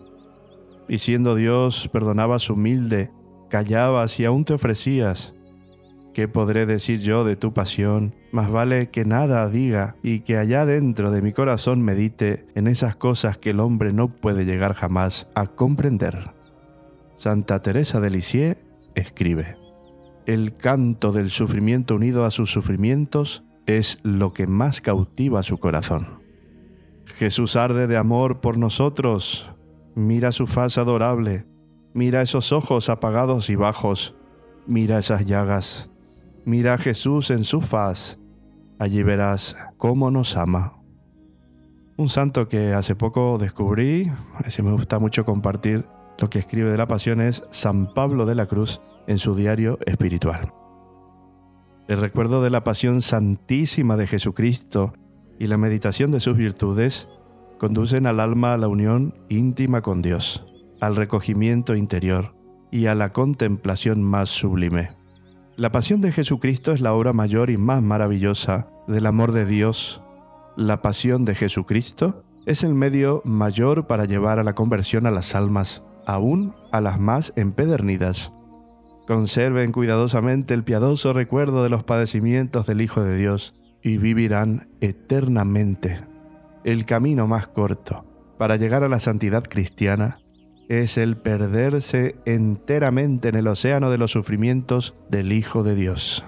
y 0.87 0.99
siendo 0.99 1.35
Dios 1.35 1.89
perdonabas 1.91 2.49
humilde, 2.49 3.11
callabas 3.49 4.19
y 4.19 4.25
aún 4.25 4.45
te 4.45 4.53
ofrecías. 4.53 5.33
¿Qué 6.19 6.27
podré 6.27 6.65
decir 6.65 6.99
yo 6.99 7.23
de 7.23 7.37
tu 7.37 7.53
pasión? 7.53 8.13
Más 8.33 8.51
vale 8.51 8.89
que 8.89 9.05
nada 9.05 9.47
diga 9.47 9.95
y 10.03 10.19
que 10.19 10.35
allá 10.35 10.65
dentro 10.65 11.11
de 11.11 11.21
mi 11.21 11.31
corazón 11.31 11.81
medite 11.81 12.45
en 12.55 12.67
esas 12.67 12.97
cosas 12.97 13.37
que 13.37 13.51
el 13.51 13.61
hombre 13.61 13.93
no 13.93 14.09
puede 14.09 14.43
llegar 14.43 14.73
jamás 14.73 15.29
a 15.33 15.47
comprender. 15.47 16.31
Santa 17.15 17.61
Teresa 17.61 18.01
de 18.01 18.09
Lisieux 18.09 18.57
escribe, 18.95 19.55
El 20.25 20.57
canto 20.57 21.13
del 21.13 21.29
sufrimiento 21.29 21.95
unido 21.95 22.25
a 22.25 22.31
sus 22.31 22.51
sufrimientos 22.51 23.45
es 23.65 23.99
lo 24.03 24.33
que 24.33 24.45
más 24.45 24.81
cautiva 24.81 25.41
su 25.41 25.57
corazón. 25.57 26.19
Jesús 27.15 27.55
arde 27.55 27.87
de 27.87 27.95
amor 27.95 28.41
por 28.41 28.57
nosotros. 28.57 29.49
Mira 29.95 30.33
su 30.33 30.47
faz 30.47 30.77
adorable, 30.77 31.45
mira 31.93 32.21
esos 32.21 32.51
ojos 32.51 32.89
apagados 32.89 33.49
y 33.49 33.55
bajos, 33.55 34.15
mira 34.67 34.99
esas 34.99 35.25
llagas, 35.25 35.88
mira 36.49 36.73
a 36.73 36.77
Jesús 36.79 37.29
en 37.29 37.43
su 37.43 37.61
faz, 37.61 38.17
allí 38.79 39.03
verás 39.03 39.55
cómo 39.77 40.09
nos 40.09 40.35
ama. 40.35 40.73
Un 41.95 42.09
santo 42.09 42.47
que 42.47 42.73
hace 42.73 42.95
poco 42.95 43.37
descubrí, 43.37 44.11
si 44.47 44.63
me 44.63 44.71
gusta 44.71 44.97
mucho 44.97 45.25
compartir 45.25 45.85
lo 46.17 46.29
que 46.29 46.39
escribe 46.39 46.71
de 46.71 46.77
la 46.77 46.87
pasión 46.87 47.21
es 47.21 47.43
San 47.51 47.93
Pablo 47.93 48.25
de 48.25 48.33
la 48.33 48.47
Cruz 48.47 48.81
en 49.07 49.19
su 49.19 49.35
diario 49.35 49.77
espiritual. 49.85 50.51
El 51.87 51.97
recuerdo 51.97 52.41
de 52.41 52.49
la 52.49 52.63
pasión 52.63 53.01
santísima 53.03 53.95
de 53.95 54.07
Jesucristo 54.07 54.93
y 55.37 55.47
la 55.47 55.57
meditación 55.57 56.11
de 56.11 56.19
sus 56.19 56.35
virtudes 56.35 57.07
conducen 57.59 58.07
al 58.07 58.19
alma 58.19 58.53
a 58.53 58.57
la 58.57 58.67
unión 58.67 59.13
íntima 59.29 59.81
con 59.81 60.01
Dios, 60.01 60.45
al 60.81 60.95
recogimiento 60.95 61.75
interior 61.75 62.33
y 62.71 62.87
a 62.87 62.95
la 62.95 63.09
contemplación 63.09 64.01
más 64.01 64.29
sublime. 64.29 64.98
La 65.59 65.73
pasión 65.73 65.99
de 65.99 66.13
Jesucristo 66.13 66.71
es 66.71 66.79
la 66.79 66.93
obra 66.93 67.11
mayor 67.11 67.49
y 67.49 67.57
más 67.57 67.83
maravillosa 67.83 68.69
del 68.87 69.05
amor 69.05 69.33
de 69.33 69.45
Dios. 69.45 70.01
La 70.55 70.81
pasión 70.81 71.25
de 71.25 71.35
Jesucristo 71.35 72.23
es 72.45 72.63
el 72.63 72.73
medio 72.73 73.21
mayor 73.25 73.85
para 73.85 74.05
llevar 74.05 74.39
a 74.39 74.45
la 74.45 74.55
conversión 74.55 75.05
a 75.05 75.11
las 75.11 75.35
almas, 75.35 75.83
aún 76.05 76.55
a 76.71 76.79
las 76.79 76.97
más 76.97 77.33
empedernidas. 77.35 78.31
Conserven 79.05 79.73
cuidadosamente 79.73 80.53
el 80.53 80.63
piadoso 80.63 81.11
recuerdo 81.11 81.61
de 81.61 81.69
los 81.69 81.83
padecimientos 81.83 82.65
del 82.65 82.79
Hijo 82.79 83.03
de 83.03 83.17
Dios 83.17 83.53
y 83.83 83.97
vivirán 83.97 84.69
eternamente. 84.79 85.99
El 86.63 86.85
camino 86.85 87.27
más 87.27 87.49
corto, 87.49 88.05
para 88.37 88.55
llegar 88.55 88.85
a 88.85 88.87
la 88.87 89.01
santidad 89.01 89.43
cristiana 89.43 90.19
es 90.69 90.99
el 90.99 91.17
perderse 91.17 92.15
enteramente 92.25 93.27
en 93.27 93.35
el 93.35 93.47
océano 93.47 93.89
de 93.89 93.97
los 93.97 94.11
sufrimientos 94.11 94.95
del 95.09 95.33
Hijo 95.33 95.63
de 95.63 95.75
Dios. 95.75 96.23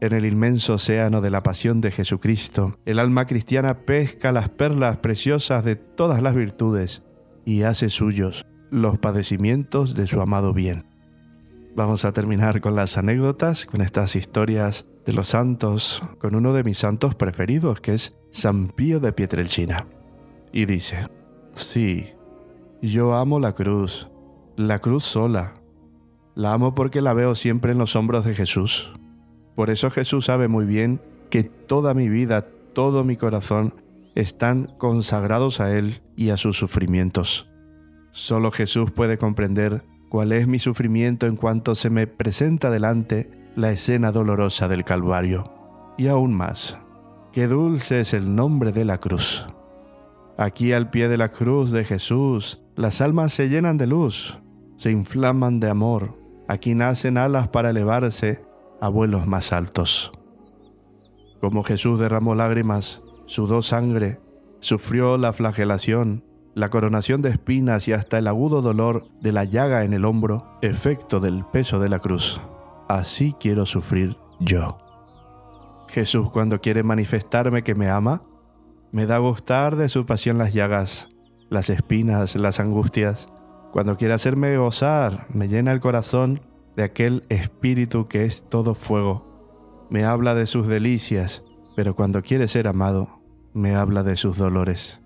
En 0.00 0.12
el 0.12 0.26
inmenso 0.26 0.74
océano 0.74 1.20
de 1.20 1.30
la 1.30 1.44
pasión 1.44 1.80
de 1.80 1.92
Jesucristo, 1.92 2.76
el 2.84 2.98
alma 2.98 3.26
cristiana 3.26 3.86
pesca 3.86 4.32
las 4.32 4.48
perlas 4.48 4.96
preciosas 4.96 5.64
de 5.64 5.76
todas 5.76 6.20
las 6.22 6.34
virtudes 6.34 7.04
y 7.44 7.62
hace 7.62 7.88
suyos 7.88 8.46
los 8.70 8.98
padecimientos 8.98 9.94
de 9.94 10.08
su 10.08 10.20
amado 10.20 10.52
bien. 10.52 10.86
Vamos 11.76 12.04
a 12.04 12.12
terminar 12.12 12.60
con 12.60 12.74
las 12.74 12.98
anécdotas, 12.98 13.64
con 13.64 13.80
estas 13.80 14.16
historias 14.16 14.86
de 15.06 15.12
los 15.12 15.28
santos, 15.28 16.02
con 16.18 16.34
uno 16.34 16.52
de 16.52 16.64
mis 16.64 16.78
santos 16.78 17.14
preferidos, 17.14 17.80
que 17.80 17.94
es 17.94 18.18
San 18.30 18.68
Pío 18.68 18.98
de 18.98 19.12
Pietrelcina. 19.12 19.86
Y 20.52 20.66
dice, 20.66 21.08
sí, 21.54 22.12
yo 22.88 23.14
amo 23.14 23.38
la 23.38 23.54
cruz, 23.54 24.08
la 24.56 24.80
cruz 24.80 25.04
sola. 25.04 25.54
La 26.34 26.52
amo 26.52 26.74
porque 26.74 27.00
la 27.00 27.14
veo 27.14 27.34
siempre 27.34 27.72
en 27.72 27.78
los 27.78 27.94
hombros 27.94 28.24
de 28.24 28.34
Jesús. 28.34 28.92
Por 29.54 29.70
eso 29.70 29.90
Jesús 29.90 30.24
sabe 30.24 30.48
muy 30.48 30.64
bien 30.64 31.00
que 31.30 31.44
toda 31.44 31.94
mi 31.94 32.08
vida, 32.08 32.46
todo 32.72 33.04
mi 33.04 33.16
corazón 33.16 33.74
están 34.14 34.74
consagrados 34.78 35.60
a 35.60 35.76
Él 35.76 36.02
y 36.16 36.30
a 36.30 36.36
sus 36.36 36.56
sufrimientos. 36.56 37.48
Solo 38.10 38.50
Jesús 38.50 38.90
puede 38.90 39.16
comprender 39.16 39.84
cuál 40.08 40.32
es 40.32 40.48
mi 40.48 40.58
sufrimiento 40.58 41.26
en 41.26 41.36
cuanto 41.36 41.74
se 41.74 41.88
me 41.88 42.06
presenta 42.06 42.70
delante 42.70 43.30
la 43.54 43.70
escena 43.70 44.10
dolorosa 44.10 44.68
del 44.68 44.84
Calvario. 44.84 45.44
Y 45.98 46.08
aún 46.08 46.34
más, 46.34 46.78
qué 47.32 47.46
dulce 47.46 48.00
es 48.00 48.12
el 48.12 48.34
nombre 48.34 48.72
de 48.72 48.84
la 48.84 48.98
cruz. 48.98 49.46
Aquí 50.36 50.72
al 50.72 50.90
pie 50.90 51.08
de 51.08 51.18
la 51.18 51.28
cruz 51.30 51.70
de 51.70 51.84
Jesús, 51.84 52.61
las 52.74 53.00
almas 53.00 53.32
se 53.32 53.48
llenan 53.48 53.76
de 53.76 53.86
luz, 53.86 54.38
se 54.76 54.90
inflaman 54.90 55.60
de 55.60 55.68
amor. 55.68 56.18
Aquí 56.48 56.74
nacen 56.74 57.18
alas 57.18 57.48
para 57.48 57.70
elevarse 57.70 58.40
a 58.80 58.88
vuelos 58.88 59.26
más 59.26 59.52
altos. 59.52 60.12
Como 61.40 61.62
Jesús 61.62 62.00
derramó 62.00 62.34
lágrimas, 62.34 63.02
sudó 63.26 63.62
sangre, 63.62 64.20
sufrió 64.60 65.18
la 65.18 65.32
flagelación, 65.32 66.24
la 66.54 66.68
coronación 66.68 67.22
de 67.22 67.30
espinas 67.30 67.88
y 67.88 67.92
hasta 67.92 68.18
el 68.18 68.26
agudo 68.26 68.62
dolor 68.62 69.06
de 69.20 69.32
la 69.32 69.44
llaga 69.44 69.84
en 69.84 69.92
el 69.92 70.04
hombro, 70.04 70.58
efecto 70.62 71.20
del 71.20 71.44
peso 71.44 71.78
de 71.78 71.88
la 71.88 71.98
cruz. 71.98 72.40
Así 72.88 73.34
quiero 73.38 73.66
sufrir 73.66 74.16
yo. 74.40 74.78
Jesús 75.88 76.30
cuando 76.30 76.60
quiere 76.60 76.82
manifestarme 76.82 77.62
que 77.62 77.74
me 77.74 77.90
ama, 77.90 78.22
me 78.92 79.06
da 79.06 79.18
gustar 79.18 79.76
de 79.76 79.88
su 79.88 80.06
pasión 80.06 80.38
las 80.38 80.52
llagas, 80.54 81.08
las 81.52 81.70
espinas, 81.70 82.40
las 82.40 82.58
angustias. 82.58 83.28
Cuando 83.72 83.96
quiere 83.96 84.14
hacerme 84.14 84.56
gozar, 84.56 85.26
me 85.32 85.48
llena 85.48 85.72
el 85.72 85.80
corazón 85.80 86.40
de 86.76 86.82
aquel 86.82 87.24
espíritu 87.28 88.08
que 88.08 88.24
es 88.24 88.48
todo 88.48 88.74
fuego. 88.74 89.86
Me 89.90 90.04
habla 90.04 90.34
de 90.34 90.46
sus 90.46 90.66
delicias, 90.66 91.44
pero 91.76 91.94
cuando 91.94 92.22
quiere 92.22 92.48
ser 92.48 92.66
amado, 92.66 93.20
me 93.52 93.74
habla 93.74 94.02
de 94.02 94.16
sus 94.16 94.38
dolores 94.38 95.02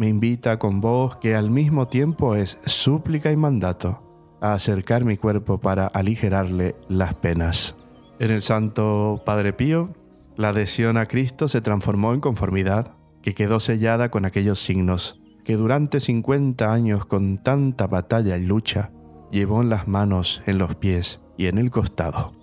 me 0.00 0.08
invita 0.08 0.58
con 0.58 0.80
voz 0.80 1.16
que 1.16 1.36
al 1.36 1.50
mismo 1.50 1.88
tiempo 1.88 2.34
es 2.34 2.56
súplica 2.64 3.32
y 3.32 3.36
mandato 3.36 4.02
a 4.40 4.54
acercar 4.54 5.04
mi 5.04 5.18
cuerpo 5.18 5.60
para 5.60 5.88
aligerarle 5.88 6.74
las 6.88 7.14
penas. 7.16 7.76
En 8.18 8.30
el 8.30 8.40
Santo 8.40 9.20
Padre 9.26 9.52
Pío, 9.52 9.90
la 10.36 10.48
adhesión 10.48 10.96
a 10.96 11.04
Cristo 11.04 11.48
se 11.48 11.60
transformó 11.60 12.14
en 12.14 12.20
conformidad, 12.20 12.94
que 13.20 13.34
quedó 13.34 13.60
sellada 13.60 14.10
con 14.10 14.24
aquellos 14.24 14.58
signos 14.58 15.19
que 15.50 15.56
durante 15.56 15.98
50 15.98 16.72
años 16.72 17.06
con 17.06 17.38
tanta 17.38 17.88
batalla 17.88 18.36
y 18.36 18.46
lucha 18.46 18.92
llevó 19.32 19.62
en 19.62 19.68
las 19.68 19.88
manos, 19.88 20.44
en 20.46 20.58
los 20.58 20.76
pies 20.76 21.18
y 21.36 21.46
en 21.46 21.58
el 21.58 21.72
costado. 21.72 22.34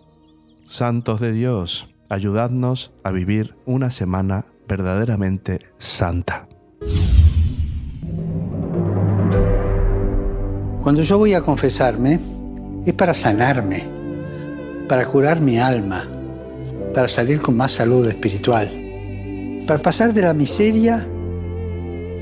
Santos 0.67 1.21
de 1.21 1.31
Dios, 1.31 1.87
ayudadnos 2.09 2.91
a 3.05 3.11
vivir 3.11 3.55
una 3.65 3.91
semana 3.91 4.43
verdaderamente 4.67 5.59
santa. 5.77 6.49
Cuando 10.83 11.01
yo 11.01 11.17
voy 11.17 11.33
a 11.33 11.41
confesarme, 11.41 12.19
es 12.85 12.93
para 12.93 13.13
sanarme, 13.13 13.87
para 14.89 15.05
curar 15.05 15.39
mi 15.39 15.57
alma, 15.59 16.05
para 16.93 17.07
salir 17.07 17.39
con 17.39 17.55
más 17.55 17.71
salud 17.71 18.05
espiritual, 18.05 19.63
para 19.65 19.81
pasar 19.81 20.13
de 20.13 20.23
la 20.23 20.33
miseria 20.33 21.07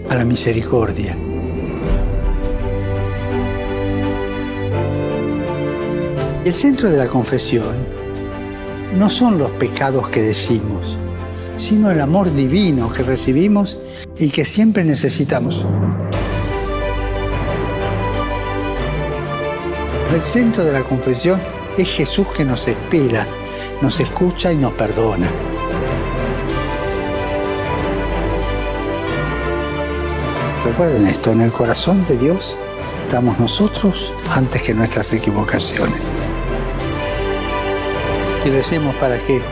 a 0.09 0.15
la 0.15 0.25
misericordia. 0.25 1.17
El 6.45 6.53
centro 6.53 6.89
de 6.89 6.97
la 6.97 7.07
confesión 7.07 7.73
no 8.95 9.09
son 9.09 9.37
los 9.37 9.49
pecados 9.51 10.09
que 10.09 10.21
decimos, 10.21 10.97
sino 11.55 11.89
el 11.89 11.99
amor 12.01 12.33
divino 12.33 12.91
que 12.91 13.03
recibimos 13.03 13.79
y 14.17 14.29
que 14.29 14.45
siempre 14.45 14.83
necesitamos. 14.83 15.65
El 20.13 20.21
centro 20.21 20.63
de 20.63 20.71
la 20.71 20.83
confesión 20.83 21.41
es 21.77 21.89
Jesús 21.89 22.27
que 22.37 22.45
nos 22.45 22.67
espera, 22.67 23.27
nos 23.81 23.99
escucha 23.99 24.53
y 24.53 24.57
nos 24.57 24.73
perdona. 24.73 25.27
Recuerden 30.65 31.05
esto, 31.05 31.31
en 31.31 31.41
el 31.41 31.51
corazón 31.51 32.03
de 32.05 32.17
Dios 32.17 32.57
estamos 33.05 33.37
nosotros 33.37 34.11
antes 34.31 34.63
que 34.63 34.73
nuestras 34.73 35.13
equivocaciones. 35.13 36.01
Y 38.43 38.49
recemos 38.49 38.95
para 38.95 39.19
que 39.19 39.43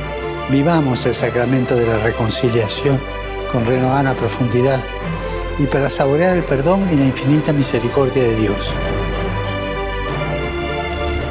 vivamos 0.49 1.06
el 1.06 1.13
sacramento 1.13 1.76
de 1.76 1.86
la 1.86 1.99
reconciliación 1.99 2.99
con 3.52 3.63
renovada 3.63 4.15
profundidad 4.15 4.84
y 5.60 5.67
para 5.67 5.88
saborear 5.88 6.36
el 6.36 6.45
perdón 6.45 6.89
y 6.91 6.95
la 6.95 7.06
infinita 7.06 7.54
misericordia 7.54 8.23
de 8.23 8.36
Dios. 8.36 8.73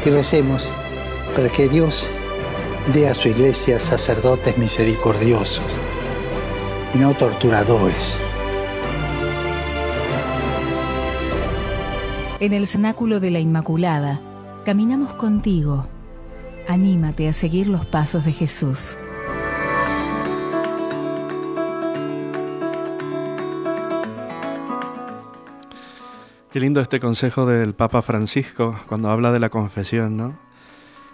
Y 0.07 0.11
recemos 0.11 0.71
para 1.35 1.49
que 1.49 1.69
Dios 1.69 2.09
dé 2.95 3.09
a 3.09 3.15
su 3.15 3.29
iglesia 3.29 3.81
sacerdotes 3.81 4.57
misericordiosos 4.57 5.65
y 6.95 6.99
no 6.99 7.15
torturadores. 7.15 8.21
En 12.43 12.53
el 12.53 12.67
cenáculo 12.67 13.21
de 13.21 13.31
la 13.31 13.39
Inmaculada, 13.39 14.21
caminamos 14.65 15.15
contigo. 15.15 15.85
Anímate 16.67 17.29
a 17.29 17.33
seguir 17.33 17.69
los 17.69 17.87
pasos 17.87 18.25
de 18.25 18.33
Jesús. 18.33 18.99
Qué 26.51 26.59
lindo 26.59 26.81
este 26.81 26.99
consejo 26.99 27.47
del 27.47 27.75
Papa 27.75 28.03
Francisco 28.03 28.77
cuando 28.89 29.11
habla 29.11 29.31
de 29.31 29.39
la 29.39 29.49
confesión, 29.49 30.17
¿no? 30.17 30.37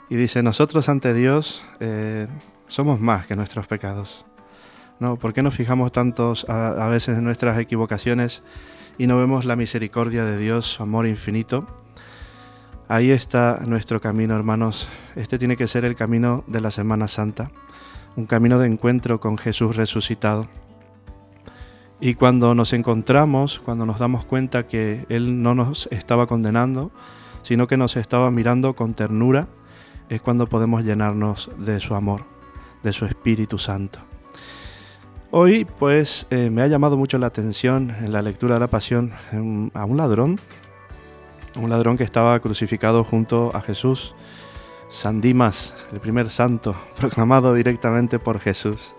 Y 0.09 0.17
dice, 0.17 0.43
nosotros 0.43 0.89
ante 0.89 1.13
Dios 1.13 1.63
eh, 1.81 2.27
somos 2.69 3.01
más 3.01 3.27
que 3.27 3.37
nuestros 3.37 3.67
pecados. 3.67 4.25
¿No? 4.99 5.19
¿Por 5.19 5.35
qué 5.35 5.43
nos 5.43 5.55
fijamos 5.55 5.93
tantos 5.93 6.49
a, 6.49 6.87
a 6.87 6.89
veces 6.89 7.19
en 7.19 7.25
nuestras 7.25 7.59
equivocaciones 7.59 8.43
y 8.99 9.07
no 9.07 9.17
vemos 9.17 9.45
la 9.45 9.57
misericordia 9.57 10.25
de 10.25 10.37
Dios, 10.37 10.67
su 10.67 10.83
amor 10.83 11.07
infinito? 11.07 11.67
Ahí 12.89 13.11
está 13.11 13.61
nuestro 13.65 14.01
camino, 14.01 14.35
hermanos. 14.35 14.89
Este 15.15 15.39
tiene 15.39 15.57
que 15.57 15.69
ser 15.69 15.85
el 15.85 15.95
camino 15.95 16.43
de 16.47 16.61
la 16.61 16.71
Semana 16.71 17.07
Santa, 17.07 17.51
un 18.17 18.27
camino 18.27 18.59
de 18.59 18.67
encuentro 18.67 19.21
con 19.21 19.39
Jesús 19.39 19.77
resucitado. 19.77 20.49
Y 22.01 22.15
cuando 22.15 22.55
nos 22.55 22.73
encontramos, 22.73 23.61
cuando 23.61 23.87
nos 23.87 23.99
damos 23.99 24.25
cuenta 24.25 24.67
que 24.67 25.07
Él 25.09 25.43
no 25.43 25.55
nos 25.55 25.89
estaba 25.93 26.27
condenando, 26.27 26.91
sino 27.43 27.67
que 27.67 27.77
nos 27.77 27.97
estaba 27.97 28.31
mirando 28.31 28.75
con 28.75 28.95
ternura, 28.95 29.49
es 30.09 30.21
cuando 30.21 30.49
podemos 30.49 30.83
llenarnos 30.83 31.51
de 31.59 31.81
su 31.81 31.95
amor, 31.95 32.25
de 32.83 32.93
su 32.93 33.05
Espíritu 33.05 33.59
Santo. 33.59 34.01
Hoy, 35.31 35.67
pues, 35.79 36.27
eh, 36.31 36.49
me 36.51 36.63
ha 36.63 36.67
llamado 36.69 36.97
mucho 36.97 37.19
la 37.19 37.27
atención 37.27 37.95
en 38.01 38.13
la 38.13 38.23
lectura 38.23 38.55
de 38.55 38.61
la 38.61 38.67
Pasión 38.69 39.13
en- 39.33 39.71
a 39.75 39.85
un 39.85 39.97
ladrón, 39.99 40.39
un 41.61 41.69
ladrón 41.69 41.97
que 41.99 42.05
estaba 42.05 42.39
crucificado 42.41 43.05
junto 43.05 43.55
a 43.55 43.61
Jesús, 43.61 44.15
San 44.89 45.21
Dimas, 45.21 45.75
el 45.93 46.01
primer 46.01 46.31
santo, 46.31 46.75
proclamado 46.99 47.53
directamente 47.53 48.19
por 48.19 48.41
Jesús. 48.41 48.95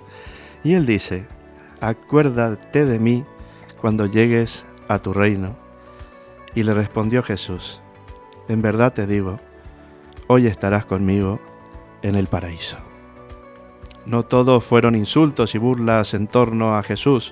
Y 0.63 0.73
él 0.73 0.85
dice, 0.85 1.25
acuérdate 1.81 2.85
de 2.85 2.99
mí 2.99 3.25
cuando 3.81 4.05
llegues 4.05 4.65
a 4.87 4.99
tu 4.99 5.13
reino. 5.13 5.55
Y 6.53 6.63
le 6.63 6.73
respondió 6.73 7.23
Jesús, 7.23 7.79
en 8.47 8.61
verdad 8.61 8.93
te 8.93 9.07
digo, 9.07 9.39
hoy 10.27 10.45
estarás 10.47 10.85
conmigo 10.85 11.39
en 12.03 12.15
el 12.15 12.27
paraíso. 12.27 12.77
No 14.09 14.23
todo 14.23 14.59
fueron 14.59 14.95
insultos 14.95 15.53
y 15.53 15.59
burlas 15.59 16.15
en 16.15 16.25
torno 16.25 16.75
a 16.75 16.81
Jesús. 16.81 17.31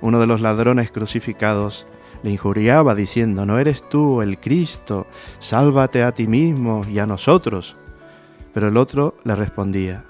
Uno 0.00 0.20
de 0.20 0.28
los 0.28 0.40
ladrones 0.40 0.92
crucificados 0.92 1.88
le 2.22 2.30
injuriaba 2.30 2.94
diciendo, 2.94 3.44
¿no 3.46 3.58
eres 3.58 3.88
tú 3.88 4.22
el 4.22 4.38
Cristo? 4.38 5.08
Sálvate 5.40 6.04
a 6.04 6.12
ti 6.12 6.28
mismo 6.28 6.82
y 6.88 7.00
a 7.00 7.06
nosotros. 7.06 7.74
Pero 8.52 8.68
el 8.68 8.76
otro 8.76 9.16
le 9.24 9.34
respondía, 9.34 10.04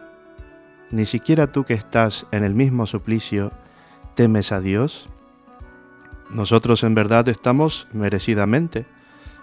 ¿ni 0.91 1.07
siquiera 1.07 1.53
tú 1.53 1.65
que 1.65 1.73
estás 1.73 2.27
en 2.33 2.45
el 2.45 2.55
mismo 2.55 2.87
suplicio 2.87 3.51
temes 4.15 4.53
a 4.53 4.61
Dios? 4.61 5.09
Nosotros 6.29 6.85
en 6.85 6.95
verdad 6.95 7.31
estamos 7.31 7.89
merecidamente, 7.95 8.85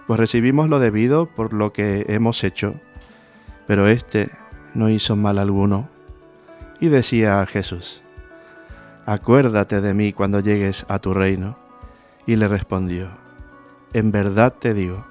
pues 0.05 0.19
recibimos 0.19 0.69
lo 0.69 0.77
debido 0.77 1.25
por 1.25 1.53
lo 1.53 1.73
que 1.73 2.05
hemos 2.07 2.43
hecho, 2.43 2.75
pero 3.65 3.87
éste 3.87 4.29
no 4.75 4.91
hizo 4.91 5.15
mal 5.15 5.39
alguno. 5.39 5.89
Y 6.81 6.89
decía 6.89 7.41
a 7.41 7.45
Jesús, 7.45 8.01
acuérdate 9.05 9.79
de 9.79 9.93
mí 9.93 10.13
cuando 10.13 10.39
llegues 10.39 10.85
a 10.89 10.99
tu 10.99 11.13
reino. 11.13 11.55
Y 12.25 12.35
le 12.35 12.47
respondió, 12.47 13.09
en 13.93 14.11
verdad 14.11 14.53
te 14.59 14.73
digo, 14.73 15.05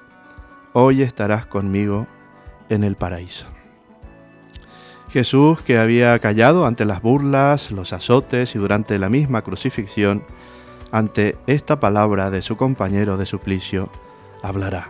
hoy 0.73 1.01
estarás 1.01 1.45
conmigo 1.45 2.07
en 2.69 2.83
el 2.83 2.95
paraíso. 2.95 3.45
Jesús, 5.09 5.61
que 5.61 5.77
había 5.77 6.17
callado 6.19 6.65
ante 6.65 6.85
las 6.85 7.01
burlas, 7.01 7.71
los 7.71 7.93
azotes 7.93 8.53
y 8.55 8.59
durante 8.59 8.99
la 8.99 9.09
misma 9.09 9.41
crucifixión, 9.41 10.23
ante 10.91 11.37
esta 11.47 11.79
palabra 11.79 12.29
de 12.31 12.41
su 12.41 12.57
compañero 12.57 13.17
de 13.17 13.25
suplicio, 13.25 13.89
hablará. 14.43 14.89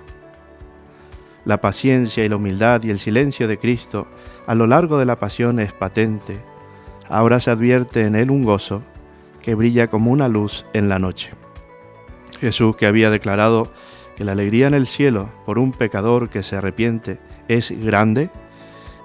La 1.45 1.61
paciencia 1.61 2.23
y 2.23 2.29
la 2.29 2.37
humildad 2.37 2.83
y 2.83 2.89
el 2.89 2.97
silencio 2.99 3.47
de 3.47 3.59
Cristo 3.59 4.07
a 4.47 4.55
lo 4.55 4.65
largo 4.65 4.97
de 4.97 5.05
la 5.05 5.19
pasión 5.19 5.59
es 5.59 5.73
patente. 5.73 6.50
Ahora 7.11 7.41
se 7.41 7.51
advierte 7.51 8.05
en 8.05 8.15
él 8.15 8.31
un 8.31 8.45
gozo 8.45 8.83
que 9.41 9.53
brilla 9.53 9.89
como 9.89 10.11
una 10.11 10.29
luz 10.29 10.65
en 10.71 10.87
la 10.87 10.97
noche. 10.97 11.31
Jesús, 12.39 12.77
que 12.77 12.85
había 12.85 13.09
declarado 13.09 13.69
que 14.15 14.23
la 14.23 14.31
alegría 14.31 14.67
en 14.67 14.73
el 14.73 14.87
cielo 14.87 15.29
por 15.45 15.59
un 15.59 15.73
pecador 15.73 16.29
que 16.29 16.41
se 16.41 16.55
arrepiente 16.55 17.19
es 17.49 17.71
grande, 17.83 18.29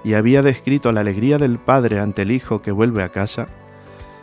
y 0.05 0.13
había 0.13 0.41
descrito 0.41 0.93
la 0.93 1.01
alegría 1.01 1.37
del 1.37 1.59
Padre 1.59 1.99
ante 1.99 2.21
el 2.21 2.31
Hijo 2.31 2.61
que 2.61 2.71
vuelve 2.71 3.03
a 3.03 3.09
casa, 3.09 3.49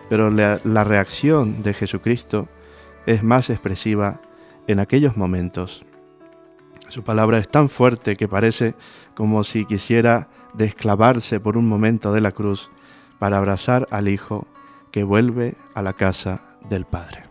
pero 0.08 0.30
la, 0.30 0.60
la 0.64 0.82
reacción 0.82 1.62
de 1.62 1.74
Jesucristo 1.74 2.48
es 3.04 3.22
más 3.22 3.50
expresiva 3.50 4.18
en 4.66 4.78
aquellos 4.78 5.18
momentos. 5.18 5.84
Su 6.88 7.02
palabra 7.02 7.36
es 7.36 7.50
tan 7.50 7.68
fuerte 7.68 8.16
que 8.16 8.28
parece 8.28 8.74
como 9.14 9.44
si 9.44 9.66
quisiera 9.66 10.28
desclavarse 10.54 11.38
por 11.38 11.58
un 11.58 11.68
momento 11.68 12.14
de 12.14 12.22
la 12.22 12.32
cruz 12.32 12.70
para 13.24 13.38
abrazar 13.38 13.88
al 13.90 14.08
Hijo 14.08 14.46
que 14.90 15.02
vuelve 15.02 15.54
a 15.72 15.80
la 15.80 15.94
casa 15.94 16.42
del 16.68 16.84
Padre. 16.84 17.24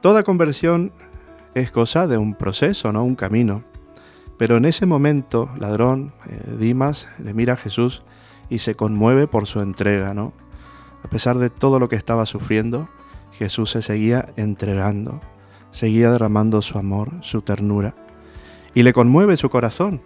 Toda 0.00 0.24
conversión 0.24 0.90
es 1.54 1.70
cosa 1.70 2.08
de 2.08 2.18
un 2.18 2.34
proceso, 2.34 2.90
no 2.90 3.04
un 3.04 3.14
camino. 3.14 3.62
Pero 4.38 4.56
en 4.56 4.64
ese 4.64 4.86
momento, 4.86 5.50
ladrón, 5.56 6.12
eh, 6.28 6.56
Dimas 6.58 7.06
le 7.22 7.32
mira 7.32 7.52
a 7.52 7.56
Jesús 7.56 8.02
y 8.48 8.58
se 8.58 8.74
conmueve 8.74 9.28
por 9.28 9.46
su 9.46 9.60
entrega, 9.60 10.14
¿no? 10.14 10.32
A 11.04 11.08
pesar 11.08 11.38
de 11.38 11.48
todo 11.48 11.78
lo 11.78 11.88
que 11.88 11.94
estaba 11.94 12.26
sufriendo, 12.26 12.88
Jesús 13.30 13.70
se 13.70 13.82
seguía 13.82 14.30
entregando, 14.34 15.20
seguía 15.70 16.10
derramando 16.10 16.60
su 16.60 16.76
amor, 16.76 17.12
su 17.20 17.42
ternura, 17.42 17.94
y 18.74 18.82
le 18.82 18.92
conmueve 18.92 19.36
su 19.36 19.48
corazón. 19.48 20.02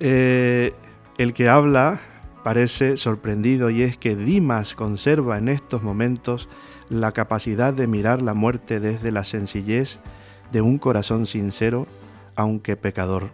Eh, 0.00 0.72
el 1.18 1.32
que 1.32 1.48
habla 1.48 2.00
parece 2.42 2.96
sorprendido 2.96 3.70
y 3.70 3.82
es 3.82 3.96
que 3.96 4.16
Dimas 4.16 4.74
conserva 4.74 5.38
en 5.38 5.48
estos 5.48 5.82
momentos 5.82 6.48
la 6.88 7.12
capacidad 7.12 7.72
de 7.72 7.86
mirar 7.86 8.20
la 8.20 8.34
muerte 8.34 8.80
desde 8.80 9.12
la 9.12 9.24
sencillez 9.24 9.98
de 10.52 10.60
un 10.60 10.78
corazón 10.78 11.26
sincero, 11.26 11.86
aunque 12.36 12.76
pecador. 12.76 13.30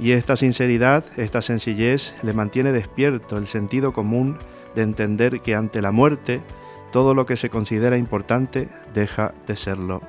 Y 0.00 0.12
esta 0.12 0.36
sinceridad, 0.36 1.04
esta 1.16 1.42
sencillez, 1.42 2.14
le 2.22 2.32
mantiene 2.32 2.72
despierto 2.72 3.36
el 3.36 3.46
sentido 3.46 3.92
común 3.92 4.38
de 4.74 4.82
entender 4.82 5.40
que 5.40 5.54
ante 5.54 5.82
la 5.82 5.92
muerte 5.92 6.40
todo 6.92 7.14
lo 7.14 7.26
que 7.26 7.36
se 7.36 7.50
considera 7.50 7.96
importante 7.96 8.68
deja 8.94 9.34
de 9.46 9.56
serlo. 9.56 10.00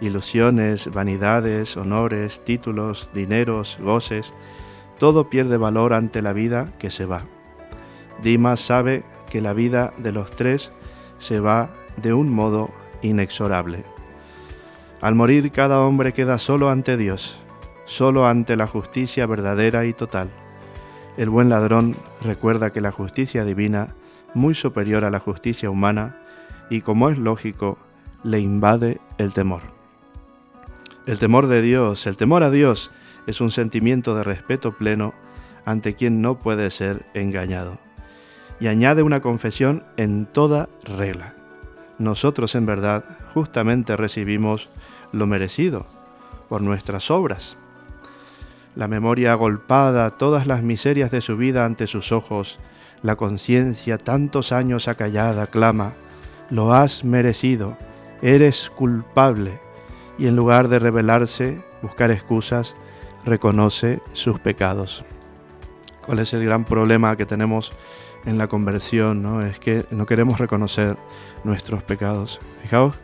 Ilusiones, 0.00 0.90
vanidades, 0.92 1.76
honores, 1.76 2.42
títulos, 2.44 3.08
dineros, 3.14 3.78
goces, 3.80 4.34
todo 4.98 5.28
pierde 5.28 5.56
valor 5.56 5.92
ante 5.92 6.22
la 6.22 6.32
vida 6.32 6.72
que 6.78 6.90
se 6.90 7.06
va. 7.06 7.22
Dimas 8.22 8.60
sabe 8.60 9.04
que 9.30 9.40
la 9.40 9.52
vida 9.52 9.92
de 9.98 10.12
los 10.12 10.30
tres 10.30 10.72
se 11.18 11.40
va 11.40 11.70
de 11.96 12.12
un 12.12 12.30
modo 12.30 12.70
inexorable. 13.02 13.84
Al 15.00 15.14
morir 15.14 15.50
cada 15.50 15.80
hombre 15.80 16.12
queda 16.12 16.38
solo 16.38 16.70
ante 16.70 16.96
Dios, 16.96 17.36
solo 17.84 18.26
ante 18.26 18.56
la 18.56 18.66
justicia 18.66 19.26
verdadera 19.26 19.84
y 19.84 19.92
total. 19.92 20.30
El 21.16 21.30
buen 21.30 21.48
ladrón 21.48 21.94
recuerda 22.22 22.70
que 22.70 22.80
la 22.80 22.90
justicia 22.90 23.44
divina, 23.44 23.94
muy 24.32 24.54
superior 24.54 25.04
a 25.04 25.10
la 25.10 25.20
justicia 25.20 25.70
humana, 25.70 26.16
y 26.70 26.80
como 26.80 27.08
es 27.08 27.18
lógico, 27.18 27.78
le 28.22 28.40
invade 28.40 29.00
el 29.18 29.32
temor. 29.32 29.60
El 31.06 31.18
temor 31.18 31.46
de 31.46 31.60
Dios, 31.60 32.06
el 32.06 32.16
temor 32.16 32.42
a 32.42 32.50
Dios, 32.50 32.90
es 33.26 33.40
un 33.40 33.50
sentimiento 33.50 34.14
de 34.14 34.24
respeto 34.24 34.72
pleno 34.72 35.14
ante 35.64 35.94
quien 35.94 36.20
no 36.20 36.38
puede 36.38 36.70
ser 36.70 37.06
engañado. 37.14 37.78
Y 38.60 38.68
añade 38.68 39.02
una 39.02 39.20
confesión 39.20 39.84
en 39.96 40.26
toda 40.26 40.68
regla. 40.84 41.34
Nosotros 41.98 42.54
en 42.54 42.66
verdad 42.66 43.04
justamente 43.32 43.96
recibimos 43.96 44.68
lo 45.12 45.26
merecido 45.26 45.86
por 46.48 46.62
nuestras 46.62 47.10
obras. 47.10 47.56
La 48.76 48.88
memoria 48.88 49.32
agolpada, 49.32 50.10
todas 50.10 50.46
las 50.46 50.62
miserias 50.62 51.10
de 51.10 51.20
su 51.20 51.36
vida 51.36 51.64
ante 51.64 51.86
sus 51.86 52.10
ojos, 52.10 52.58
la 53.02 53.16
conciencia 53.16 53.98
tantos 53.98 54.50
años 54.50 54.88
acallada 54.88 55.46
clama, 55.46 55.92
lo 56.50 56.74
has 56.74 57.04
merecido, 57.04 57.76
eres 58.22 58.70
culpable, 58.70 59.60
y 60.18 60.26
en 60.26 60.36
lugar 60.36 60.68
de 60.68 60.78
rebelarse, 60.78 61.62
buscar 61.82 62.10
excusas, 62.10 62.74
reconoce 63.24 64.00
sus 64.12 64.38
pecados. 64.40 65.04
¿Cuál 66.04 66.18
es 66.18 66.34
el 66.34 66.44
gran 66.44 66.64
problema 66.64 67.16
que 67.16 67.26
tenemos 67.26 67.72
en 68.24 68.38
la 68.38 68.48
conversión? 68.48 69.22
¿no? 69.22 69.42
Es 69.42 69.58
que 69.58 69.86
no 69.90 70.06
queremos 70.06 70.38
reconocer 70.38 70.96
nuestros 71.44 71.82
pecados. 71.82 72.40
Fijaos 72.62 72.94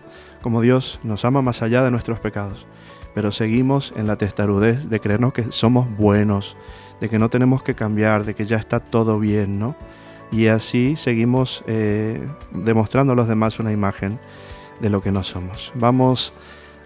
como 0.43 0.61
Dios 0.61 1.01
nos 1.03 1.25
ama 1.25 1.43
más 1.43 1.63
allá 1.63 1.83
de 1.83 1.91
nuestros 1.91 2.19
pecados, 2.19 2.67
pero 3.15 3.33
seguimos 3.33 3.93
en 3.97 4.07
la 4.07 4.17
testarudez 4.17 4.89
de 4.89 5.01
creernos 5.01 5.33
que 5.33 5.53
somos 5.53 5.95
buenos, 5.97 6.57
de 7.01 7.09
que 7.09 7.19
no 7.19 7.29
tenemos 7.29 7.63
que 7.63 7.75
cambiar, 7.75 8.25
de 8.25 8.35
que 8.35 8.47
ya 8.47 8.57
está 8.57 8.81
todo 8.81 9.19
bien, 9.19 9.59
¿no? 9.59 9.77
Y 10.33 10.47
así 10.47 10.97
seguimos 10.97 11.65
eh, 11.67 12.27
demostrando 12.53 13.13
a 13.13 13.17
los 13.17 13.29
demás 13.29 13.59
una 13.59 13.73
imagen 13.73 14.19
de 14.81 14.91
lo 14.91 15.03
que 15.03 15.11
no 15.11 15.23
somos. 15.25 15.73
Vamos 15.75 16.33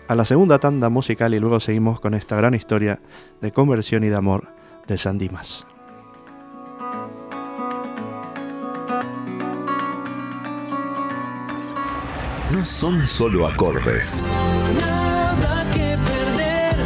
a 0.09 0.15
la 0.15 0.25
segunda 0.25 0.59
tanda 0.59 0.89
musical 0.89 1.35
y 1.35 1.41
luego 1.41 1.61
seguimos 1.61 2.01
con 2.01 2.15
esta 2.15 2.37
gran 2.37 2.55
historia 2.55 3.01
de 3.41 3.53
conversión 3.53 4.05
y 4.05 4.09
de 4.09 4.17
amor 4.17 4.49
de 4.87 4.99
San 4.99 5.19
Dimas. 5.19 5.67
No 12.53 12.65
son 12.65 13.05
solo 13.07 13.49
acordes. 13.49 14.23
Nada 14.81 15.65
que 15.73 15.99
perder, 16.07 16.77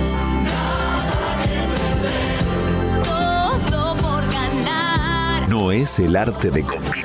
Todo 3.03 3.97
por 3.97 4.23
ganar. 4.33 5.49
No 5.49 5.73
es 5.73 5.99
el 5.99 6.17
arte 6.17 6.51
de 6.51 6.63
combinar 6.63 6.98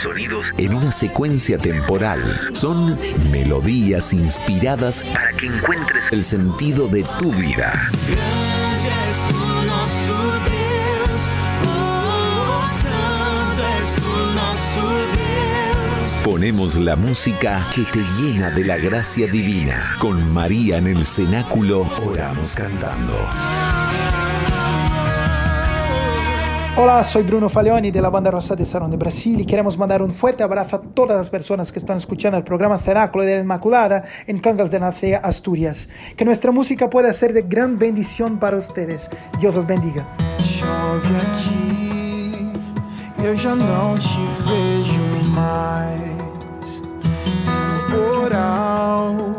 sonidos 0.00 0.52
en 0.56 0.74
una 0.74 0.92
secuencia 0.92 1.58
temporal. 1.58 2.20
Son 2.52 2.98
melodías 3.30 4.12
inspiradas 4.12 5.02
para 5.12 5.32
que 5.32 5.46
encuentres 5.46 6.10
el 6.12 6.24
sentido 6.24 6.88
de 6.88 7.04
tu 7.18 7.32
vida. 7.32 7.90
Ponemos 16.24 16.76
la 16.76 16.96
música 16.96 17.66
que 17.74 17.82
te 17.82 18.00
llena 18.18 18.50
de 18.50 18.64
la 18.64 18.78
gracia 18.78 19.26
divina. 19.26 19.96
Con 19.98 20.32
María 20.32 20.78
en 20.78 20.86
el 20.86 21.04
cenáculo 21.04 21.86
oramos 22.02 22.54
cantando. 22.54 23.26
Hola, 26.76 27.02
soy 27.02 27.24
Bruno 27.24 27.48
Falioni 27.48 27.90
de 27.90 28.00
la 28.00 28.10
banda 28.10 28.30
Rosa 28.30 28.54
de 28.54 28.64
Salón 28.64 28.90
de 28.92 28.96
Brasil 28.96 29.40
y 29.40 29.44
queremos 29.44 29.76
mandar 29.76 30.02
un 30.02 30.12
fuerte 30.12 30.44
abrazo 30.44 30.76
a 30.76 30.80
todas 30.80 31.16
las 31.16 31.28
personas 31.28 31.72
que 31.72 31.80
están 31.80 31.96
escuchando 31.98 32.38
el 32.38 32.44
programa 32.44 32.78
Cenáculo 32.78 33.24
de 33.24 33.34
la 33.34 33.40
Inmaculada 33.42 34.04
en 34.26 34.38
Cangas 34.38 34.70
de 34.70 34.78
Nacea, 34.78 35.18
Asturias. 35.18 35.88
Que 36.16 36.24
nuestra 36.24 36.52
música 36.52 36.88
pueda 36.88 37.12
ser 37.12 37.32
de 37.32 37.42
gran 37.42 37.78
bendición 37.78 38.38
para 38.38 38.56
ustedes. 38.56 39.10
Dios 39.38 39.56
os 39.56 39.66
bendiga. 39.66 40.06
Chove 40.42 41.00
te 43.18 43.30
temporal 47.90 49.36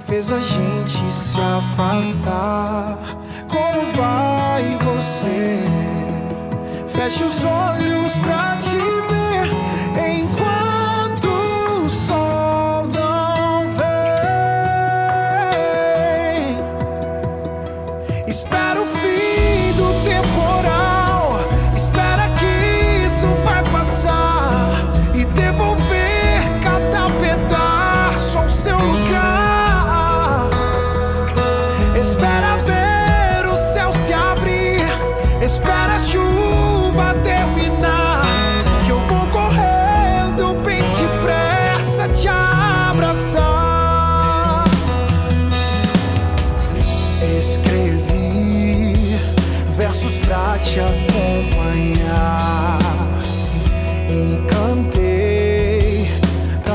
fez 0.00 0.30
a 0.30 0.38
gente 0.38 1.10
se 1.10 1.40
afastar. 1.40 2.98
Como 3.48 3.92
vai 3.96 4.76
você? 4.84 5.83
Feche 6.94 7.24
os 7.24 7.42
olhos 7.42 8.12
pra 8.18 8.56
te 8.56 8.73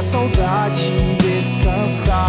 saudade 0.10 0.90
descansar. 1.22 2.29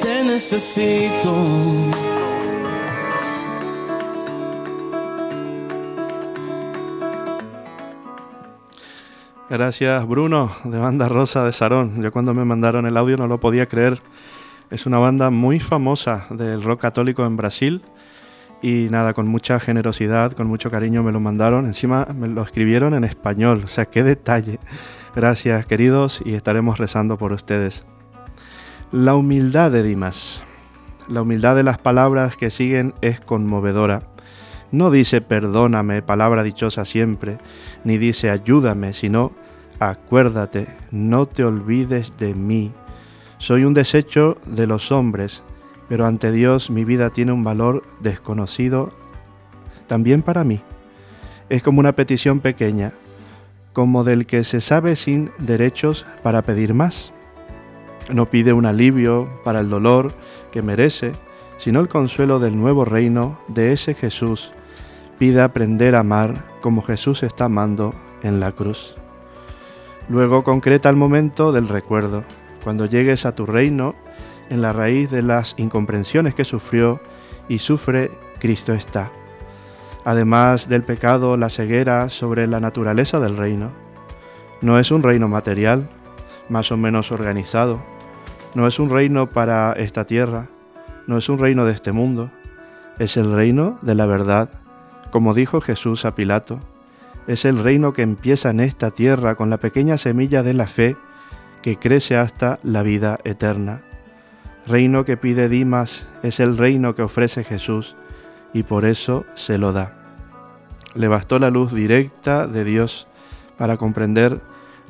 Te 0.00 0.24
necesito. 0.24 1.34
Gracias 9.48 10.06
Bruno, 10.08 10.50
de 10.64 10.78
Banda 10.78 11.08
Rosa 11.08 11.44
de 11.44 11.52
Sarón. 11.52 12.02
Yo 12.02 12.10
cuando 12.12 12.34
me 12.34 12.44
mandaron 12.44 12.84
el 12.86 12.96
audio 12.96 13.16
no 13.16 13.26
lo 13.26 13.38
podía 13.38 13.66
creer. 13.66 14.02
Es 14.70 14.86
una 14.86 14.98
banda 14.98 15.30
muy 15.30 15.60
famosa 15.60 16.26
del 16.30 16.62
rock 16.62 16.80
católico 16.80 17.24
en 17.24 17.36
Brasil. 17.36 17.82
Y 18.62 18.88
nada, 18.90 19.14
con 19.14 19.28
mucha 19.28 19.60
generosidad, 19.60 20.32
con 20.32 20.48
mucho 20.48 20.70
cariño 20.70 21.02
me 21.02 21.12
lo 21.12 21.20
mandaron. 21.20 21.66
Encima 21.66 22.08
me 22.12 22.26
lo 22.26 22.42
escribieron 22.42 22.94
en 22.94 23.04
español. 23.04 23.62
O 23.64 23.68
sea, 23.68 23.86
qué 23.86 24.02
detalle. 24.02 24.58
Gracias 25.14 25.64
queridos 25.66 26.20
y 26.24 26.34
estaremos 26.34 26.78
rezando 26.78 27.16
por 27.16 27.32
ustedes. 27.32 27.84
La 28.92 29.16
humildad 29.16 29.72
de 29.72 29.82
Dimas. 29.82 30.40
La 31.08 31.22
humildad 31.22 31.56
de 31.56 31.64
las 31.64 31.76
palabras 31.76 32.36
que 32.36 32.50
siguen 32.50 32.94
es 33.00 33.18
conmovedora. 33.18 34.02
No 34.70 34.92
dice 34.92 35.20
perdóname, 35.20 36.02
palabra 36.02 36.44
dichosa 36.44 36.84
siempre, 36.84 37.38
ni 37.82 37.98
dice 37.98 38.30
ayúdame, 38.30 38.92
sino 38.92 39.32
acuérdate, 39.80 40.68
no 40.92 41.26
te 41.26 41.42
olvides 41.42 42.16
de 42.16 42.34
mí. 42.34 42.70
Soy 43.38 43.64
un 43.64 43.74
desecho 43.74 44.38
de 44.46 44.68
los 44.68 44.92
hombres, 44.92 45.42
pero 45.88 46.06
ante 46.06 46.30
Dios 46.30 46.70
mi 46.70 46.84
vida 46.84 47.10
tiene 47.10 47.32
un 47.32 47.42
valor 47.42 47.82
desconocido 47.98 48.92
también 49.88 50.22
para 50.22 50.44
mí. 50.44 50.60
Es 51.48 51.60
como 51.60 51.80
una 51.80 51.92
petición 51.92 52.38
pequeña, 52.38 52.92
como 53.72 54.04
del 54.04 54.26
que 54.26 54.44
se 54.44 54.60
sabe 54.60 54.94
sin 54.94 55.32
derechos 55.38 56.06
para 56.22 56.42
pedir 56.42 56.72
más. 56.72 57.12
No 58.12 58.26
pide 58.26 58.52
un 58.52 58.66
alivio 58.66 59.28
para 59.42 59.60
el 59.60 59.68
dolor 59.68 60.12
que 60.52 60.62
merece, 60.62 61.12
sino 61.58 61.80
el 61.80 61.88
consuelo 61.88 62.38
del 62.38 62.56
nuevo 62.56 62.84
reino 62.84 63.38
de 63.48 63.72
ese 63.72 63.94
Jesús. 63.94 64.52
Pide 65.18 65.42
aprender 65.42 65.96
a 65.96 66.00
amar 66.00 66.44
como 66.60 66.82
Jesús 66.82 67.22
está 67.22 67.46
amando 67.46 67.94
en 68.22 68.38
la 68.38 68.52
cruz. 68.52 68.94
Luego 70.08 70.44
concreta 70.44 70.88
el 70.88 70.96
momento 70.96 71.50
del 71.50 71.68
recuerdo, 71.68 72.22
cuando 72.62 72.86
llegues 72.86 73.26
a 73.26 73.34
tu 73.34 73.44
reino, 73.44 73.94
en 74.50 74.62
la 74.62 74.72
raíz 74.72 75.10
de 75.10 75.22
las 75.22 75.54
incomprensiones 75.56 76.34
que 76.34 76.44
sufrió 76.44 77.00
y 77.48 77.58
sufre, 77.58 78.12
Cristo 78.38 78.72
está. 78.72 79.10
Además 80.04 80.68
del 80.68 80.84
pecado, 80.84 81.36
la 81.36 81.48
ceguera 81.48 82.08
sobre 82.10 82.46
la 82.46 82.60
naturaleza 82.60 83.18
del 83.18 83.36
reino. 83.36 83.72
No 84.60 84.78
es 84.78 84.92
un 84.92 85.02
reino 85.02 85.26
material, 85.26 85.88
más 86.48 86.70
o 86.70 86.76
menos 86.76 87.10
organizado, 87.10 87.80
no 88.56 88.66
es 88.66 88.78
un 88.78 88.88
reino 88.88 89.28
para 89.28 89.74
esta 89.74 90.06
tierra, 90.06 90.48
no 91.06 91.18
es 91.18 91.28
un 91.28 91.38
reino 91.38 91.66
de 91.66 91.74
este 91.74 91.92
mundo, 91.92 92.30
es 92.98 93.18
el 93.18 93.30
reino 93.30 93.78
de 93.82 93.94
la 93.94 94.06
verdad, 94.06 94.48
como 95.10 95.34
dijo 95.34 95.60
Jesús 95.60 96.06
a 96.06 96.14
Pilato. 96.14 96.58
Es 97.26 97.44
el 97.44 97.62
reino 97.62 97.92
que 97.92 98.00
empieza 98.00 98.48
en 98.48 98.60
esta 98.60 98.92
tierra 98.92 99.34
con 99.34 99.50
la 99.50 99.58
pequeña 99.58 99.98
semilla 99.98 100.42
de 100.42 100.54
la 100.54 100.66
fe 100.66 100.96
que 101.60 101.76
crece 101.76 102.16
hasta 102.16 102.58
la 102.62 102.82
vida 102.82 103.18
eterna. 103.24 103.82
Reino 104.66 105.04
que 105.04 105.18
pide 105.18 105.50
Dimas 105.50 106.08
es 106.22 106.40
el 106.40 106.56
reino 106.56 106.94
que 106.94 107.02
ofrece 107.02 107.44
Jesús 107.44 107.94
y 108.54 108.62
por 108.62 108.86
eso 108.86 109.26
se 109.34 109.58
lo 109.58 109.72
da. 109.72 109.92
Le 110.94 111.08
bastó 111.08 111.38
la 111.38 111.50
luz 111.50 111.74
directa 111.74 112.46
de 112.46 112.64
Dios 112.64 113.06
para 113.58 113.76
comprender 113.76 114.40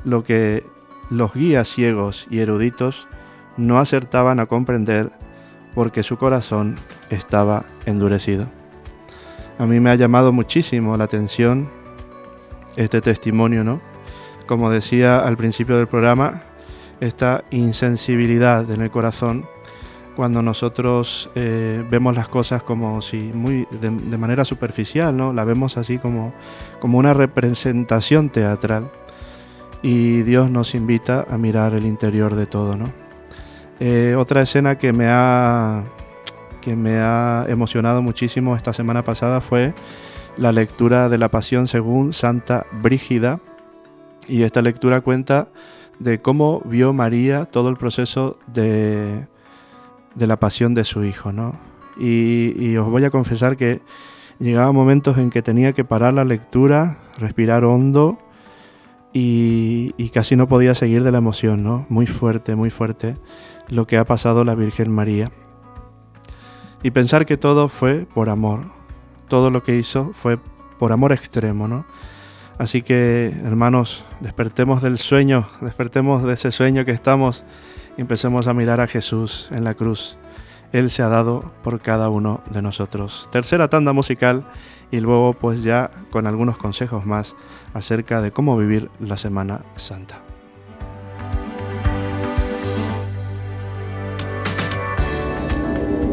lo 0.05 0.23
que 0.23 0.65
los 1.09 1.33
guías 1.33 1.67
ciegos 1.67 2.27
y 2.29 2.39
eruditos 2.39 3.09
no 3.57 3.79
acertaban 3.79 4.39
a 4.39 4.45
comprender 4.45 5.11
porque 5.75 6.03
su 6.03 6.17
corazón 6.17 6.75
estaba 7.09 7.65
endurecido. 7.85 8.47
A 9.59 9.65
mí 9.65 9.79
me 9.79 9.89
ha 9.89 9.95
llamado 9.95 10.31
muchísimo 10.31 10.95
la 10.97 11.03
atención 11.03 11.69
este 12.75 13.01
testimonio, 13.01 13.63
¿no? 13.63 13.81
Como 14.45 14.69
decía 14.69 15.19
al 15.19 15.35
principio 15.35 15.77
del 15.77 15.87
programa, 15.87 16.43
esta 16.99 17.43
insensibilidad 17.51 18.69
en 18.71 18.81
el 18.81 18.91
corazón 18.91 19.45
cuando 20.15 20.41
nosotros 20.41 21.29
eh, 21.35 21.85
vemos 21.91 22.15
las 22.15 22.27
cosas 22.27 22.63
como 22.63 23.03
si 23.03 23.17
muy 23.17 23.67
de, 23.69 23.91
de, 23.91 24.17
manera 24.17 24.45
superficial, 24.45 25.15
¿no? 25.15 25.31
La 25.31 25.43
vemos 25.43 25.77
así 25.77 25.99
como, 25.99 26.33
como 26.79 26.97
una 26.97 27.13
representación 27.13 28.29
teatral. 28.29 28.89
Y 29.83 30.23
Dios 30.23 30.49
nos 30.49 30.73
invita 30.73 31.27
a 31.29 31.37
mirar 31.37 31.75
el 31.75 31.85
interior 31.85 32.33
de 32.33 32.47
todo, 32.47 32.75
¿no? 32.75 33.06
Eh, 33.79 34.15
otra 34.17 34.41
escena 34.41 34.77
que 34.77 34.91
me 34.91 35.07
ha 35.07 35.83
que 36.61 36.75
me 36.75 36.97
ha 36.97 37.45
emocionado 37.47 38.01
muchísimo 38.01 38.55
esta 38.55 38.73
semana 38.73 39.03
pasada 39.03 39.39
fue 39.39 39.73
la 40.35 40.51
lectura 40.51 41.07
de 41.07 41.17
la 41.17 41.29
Pasión 41.29 41.67
según 41.67 42.11
Santa 42.11 42.65
Brígida. 42.81 43.39
Y 44.27 44.43
esta 44.43 44.61
lectura 44.61 44.99
cuenta 44.99 45.47
de 45.99 46.19
cómo 46.19 46.61
vio 46.65 46.91
María 46.91 47.45
todo 47.45 47.69
el 47.69 47.77
proceso 47.77 48.37
de, 48.47 49.25
de 50.15 50.27
la 50.27 50.37
pasión 50.37 50.73
de 50.73 50.83
su 50.83 51.05
hijo, 51.05 51.31
¿no? 51.31 51.55
Y, 51.97 52.75
os 52.75 52.87
voy 52.89 53.05
a 53.05 53.09
confesar 53.09 53.55
que 53.57 53.81
llegaba 54.37 54.71
momentos 54.71 55.17
en 55.17 55.29
que 55.29 55.41
tenía 55.41 55.73
que 55.73 55.85
parar 55.85 56.13
la 56.13 56.25
lectura, 56.25 56.97
respirar 57.17 57.63
hondo 57.63 58.19
y, 59.13 59.95
y, 59.97 60.09
casi 60.09 60.35
no 60.35 60.47
podía 60.47 60.75
seguir 60.75 61.03
de 61.03 61.11
la 61.11 61.19
emoción, 61.19 61.63
¿no? 61.63 61.85
Muy 61.89 62.05
fuerte, 62.05 62.55
muy 62.55 62.69
fuerte 62.69 63.15
lo 63.69 63.87
que 63.87 63.97
ha 63.97 64.05
pasado 64.05 64.43
la 64.43 64.55
Virgen 64.55 64.91
María. 64.91 65.31
Y 66.83 66.91
pensar 66.91 67.25
que 67.25 67.37
todo 67.37 67.69
fue 67.69 68.05
por 68.13 68.29
amor, 68.29 68.61
todo 69.27 69.49
lo 69.49 69.63
que 69.63 69.75
hizo 69.75 70.11
fue 70.13 70.37
por 70.79 70.91
amor 70.91 71.11
extremo, 71.11 71.67
¿no? 71.67 71.85
Así 72.57 72.81
que, 72.81 73.33
hermanos, 73.45 74.03
despertemos 74.19 74.81
del 74.81 74.97
sueño, 74.97 75.47
despertemos 75.61 76.23
de 76.23 76.33
ese 76.33 76.51
sueño 76.51 76.85
que 76.85 76.91
estamos 76.91 77.43
y 77.97 78.01
empecemos 78.01 78.47
a 78.47 78.53
mirar 78.53 78.81
a 78.81 78.87
Jesús 78.87 79.47
en 79.51 79.63
la 79.63 79.73
cruz. 79.73 80.17
Él 80.71 80.89
se 80.89 81.01
ha 81.01 81.07
dado 81.07 81.51
por 81.63 81.79
cada 81.79 82.09
uno 82.09 82.41
de 82.51 82.61
nosotros. 82.61 83.29
Tercera 83.31 83.69
tanda 83.69 83.93
musical 83.93 84.45
y 84.91 84.99
luego 84.99 85.33
pues 85.33 85.63
ya 85.63 85.91
con 86.11 86.27
algunos 86.27 86.57
consejos 86.57 87.05
más 87.05 87.35
acerca 87.73 88.21
de 88.21 88.31
cómo 88.31 88.57
vivir 88.57 88.89
la 88.99 89.17
Semana 89.17 89.61
Santa. 89.75 90.26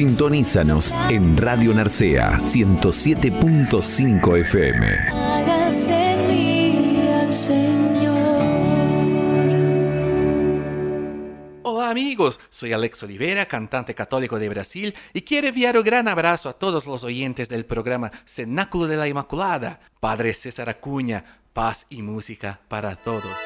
Sintonízanos 0.00 0.94
en 1.10 1.36
Radio 1.36 1.74
Narcea 1.74 2.38
107.5 2.38 4.40
FM. 4.40 4.86
Hágase 5.12 5.92
en 5.92 6.26
mí 6.26 7.06
al 7.06 7.30
Señor. 7.30 8.16
Hola 11.64 11.90
amigos, 11.90 12.40
soy 12.48 12.72
Alex 12.72 13.02
Oliveira, 13.02 13.44
cantante 13.44 13.94
católico 13.94 14.38
de 14.38 14.48
Brasil, 14.48 14.94
y 15.12 15.20
quiero 15.20 15.48
enviar 15.48 15.76
un 15.76 15.84
gran 15.84 16.08
abrazo 16.08 16.48
a 16.48 16.54
todos 16.54 16.86
los 16.86 17.04
oyentes 17.04 17.50
del 17.50 17.66
programa 17.66 18.10
Cenáculo 18.24 18.86
de 18.86 18.96
la 18.96 19.06
Inmaculada. 19.06 19.80
Padre 20.00 20.32
César 20.32 20.70
Acuña, 20.70 21.42
paz 21.52 21.84
y 21.90 22.00
música 22.00 22.60
para 22.68 22.96
todos. 22.96 23.36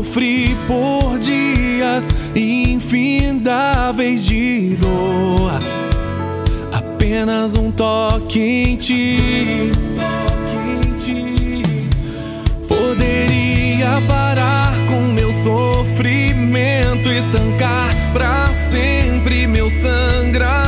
Sofri 0.00 0.56
por 0.66 1.18
dias 1.18 2.08
infindáveis 2.34 4.24
de 4.24 4.76
dor. 4.76 5.60
Apenas 6.72 7.54
um 7.54 7.70
toque 7.70 8.40
em 8.40 8.76
ti, 8.76 9.70
poderia 12.66 14.00
parar 14.08 14.72
com 14.88 15.02
meu 15.12 15.30
sofrimento, 15.42 17.10
estancar 17.10 17.94
pra 18.14 18.46
sempre 18.54 19.46
meu 19.46 19.68
sangramento. 19.68 20.59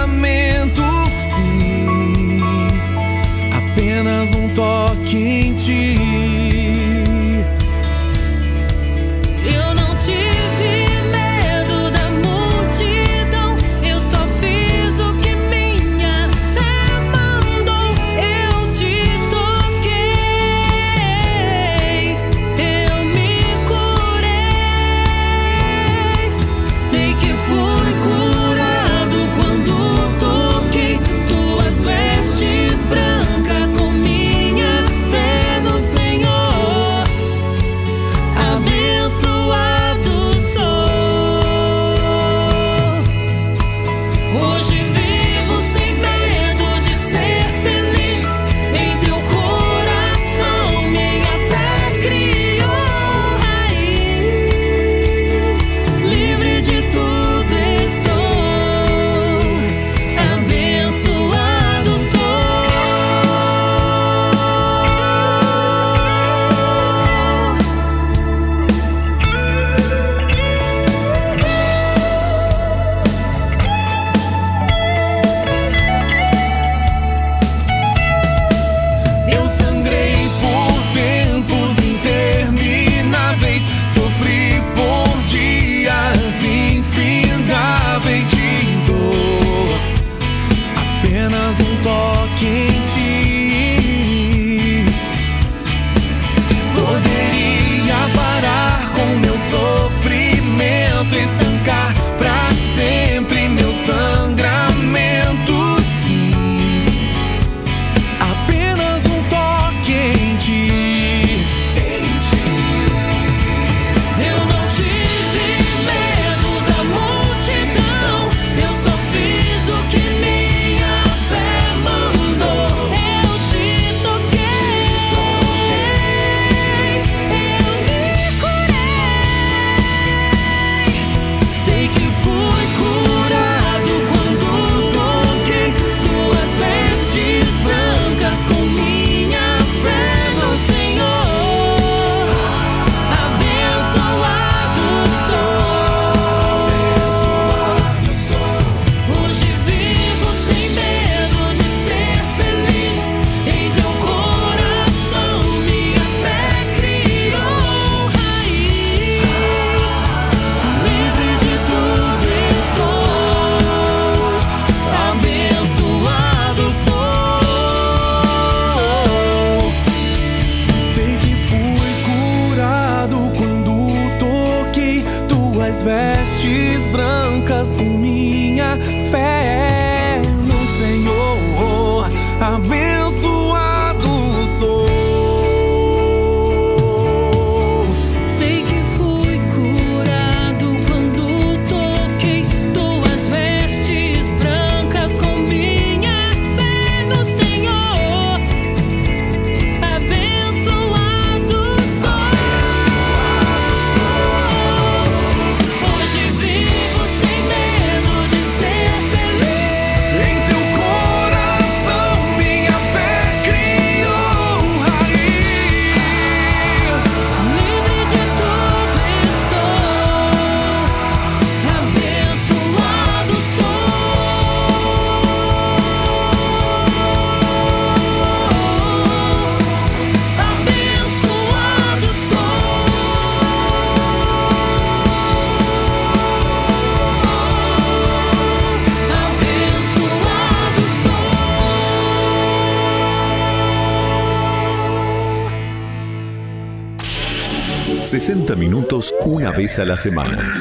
60 248.22 248.54
minutos 248.54 249.12
una 249.24 249.50
vez 249.50 249.80
a 249.80 249.84
la 249.84 249.96
semana. 249.96 250.54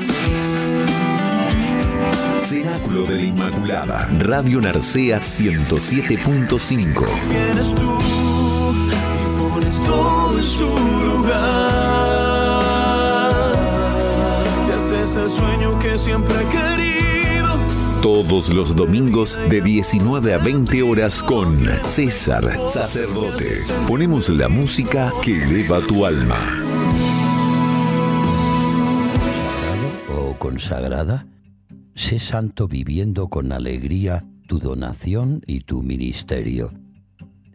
Cenáculo 2.41 3.03
de 3.03 3.15
la 3.17 3.21
Inmaculada. 3.21 4.09
Radio 4.17 4.59
Narcea 4.59 5.19
107.5. 5.19 7.05
Vienes 7.29 7.75
tú 7.75 7.99
y 8.87 9.39
pones 9.39 9.79
todo 9.83 10.39
en 10.39 10.43
su 10.43 10.63
lugar. 11.05 11.43
Te 14.65 14.73
haces 14.73 15.15
el 15.17 15.29
sueño 15.29 15.77
que 15.77 15.99
siempre 15.99 16.33
he 16.37 16.47
querido. 16.47 17.59
Todos 18.01 18.49
los 18.49 18.75
domingos 18.75 19.37
de 19.51 19.61
19 19.61 20.33
a 20.33 20.39
20 20.39 20.81
horas 20.81 21.21
con 21.21 21.63
César 21.85 22.43
Sacerdote. 22.67 23.61
Ponemos 23.87 24.29
la 24.29 24.49
música 24.49 25.13
que 25.21 25.43
eleva 25.43 25.79
tu 25.81 26.07
alma. 26.07 26.60
Consagrada, 30.61 31.25
sé 31.95 32.19
santo 32.19 32.67
viviendo 32.67 33.29
con 33.29 33.51
alegría 33.51 34.23
tu 34.47 34.59
donación 34.59 35.41
y 35.47 35.61
tu 35.61 35.81
ministerio. 35.81 36.71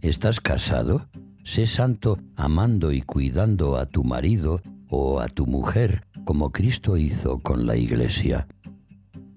¿Estás 0.03 0.41
casado? 0.41 1.09
Sé 1.45 1.67
santo 1.67 2.19
amando 2.35 2.91
y 2.91 3.03
cuidando 3.03 3.77
a 3.77 3.87
tu 3.87 4.03
marido 4.03 4.61
o 4.89 5.21
a 5.21 5.29
tu 5.29 5.47
mujer 5.47 6.05
como 6.25 6.51
Cristo 6.51 6.97
hizo 6.97 7.39
con 7.39 7.65
la 7.65 7.77
iglesia. 7.77 8.49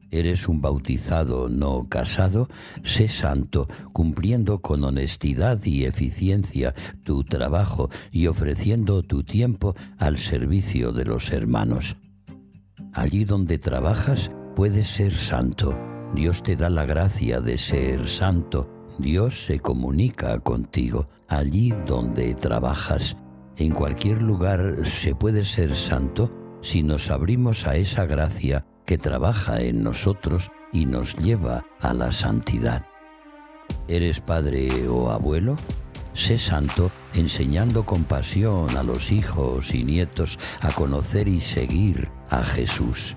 ¿Eres 0.09 0.47
un 0.47 0.61
bautizado 0.61 1.47
no 1.47 1.83
casado? 1.83 2.49
Sé 2.83 3.07
santo, 3.07 3.67
cumpliendo 3.93 4.61
con 4.61 4.83
honestidad 4.83 5.63
y 5.63 5.85
eficiencia 5.85 6.73
tu 7.03 7.23
trabajo 7.23 7.91
y 8.11 8.25
ofreciendo 8.25 9.03
tu 9.03 9.23
tiempo 9.23 9.75
al 9.99 10.17
servicio 10.17 10.91
de 10.91 11.05
los 11.05 11.31
hermanos. 11.31 11.95
Allí 12.93 13.23
donde 13.23 13.57
trabajas 13.57 14.31
puedes 14.55 14.87
ser 14.87 15.13
santo. 15.13 15.77
Dios 16.13 16.41
te 16.41 16.55
da 16.55 16.69
la 16.69 16.85
gracia 16.85 17.39
de 17.39 17.57
ser 17.57 18.07
santo. 18.07 18.69
Dios 18.97 19.45
se 19.45 19.59
comunica 19.59 20.39
contigo 20.39 21.07
allí 21.27 21.73
donde 21.85 22.33
trabajas. 22.33 23.15
En 23.57 23.71
cualquier 23.71 24.21
lugar 24.21 24.85
se 24.85 25.13
puede 25.13 25.45
ser 25.45 25.75
santo 25.75 26.31
si 26.61 26.83
nos 26.83 27.11
abrimos 27.11 27.67
a 27.67 27.75
esa 27.75 28.05
gracia 28.05 28.65
que 28.85 28.97
trabaja 28.97 29.61
en 29.61 29.83
nosotros 29.83 30.51
y 30.73 30.85
nos 30.85 31.15
lleva 31.17 31.65
a 31.79 31.93
la 31.93 32.11
santidad. 32.11 32.85
¿Eres 33.87 34.19
padre 34.19 34.87
o 34.87 35.11
abuelo? 35.11 35.57
Sé 36.13 36.37
santo 36.37 36.91
enseñando 37.13 37.85
con 37.85 38.03
pasión 38.03 38.75
a 38.77 38.83
los 38.83 39.11
hijos 39.11 39.73
y 39.73 39.83
nietos 39.83 40.37
a 40.61 40.71
conocer 40.71 41.27
y 41.27 41.39
seguir 41.39 42.09
a 42.29 42.43
Jesús. 42.43 43.15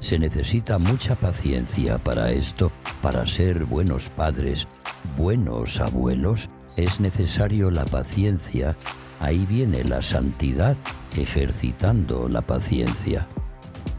Se 0.00 0.18
necesita 0.18 0.78
mucha 0.78 1.14
paciencia 1.14 1.98
para 1.98 2.30
esto, 2.30 2.70
para 3.02 3.26
ser 3.26 3.64
buenos 3.64 4.10
padres, 4.10 4.66
buenos 5.16 5.80
abuelos. 5.80 6.50
Es 6.76 7.00
necesario 7.00 7.70
la 7.70 7.84
paciencia. 7.84 8.76
Ahí 9.20 9.46
viene 9.46 9.84
la 9.84 10.02
santidad 10.02 10.76
ejercitando 11.16 12.28
la 12.28 12.42
paciencia. 12.42 13.26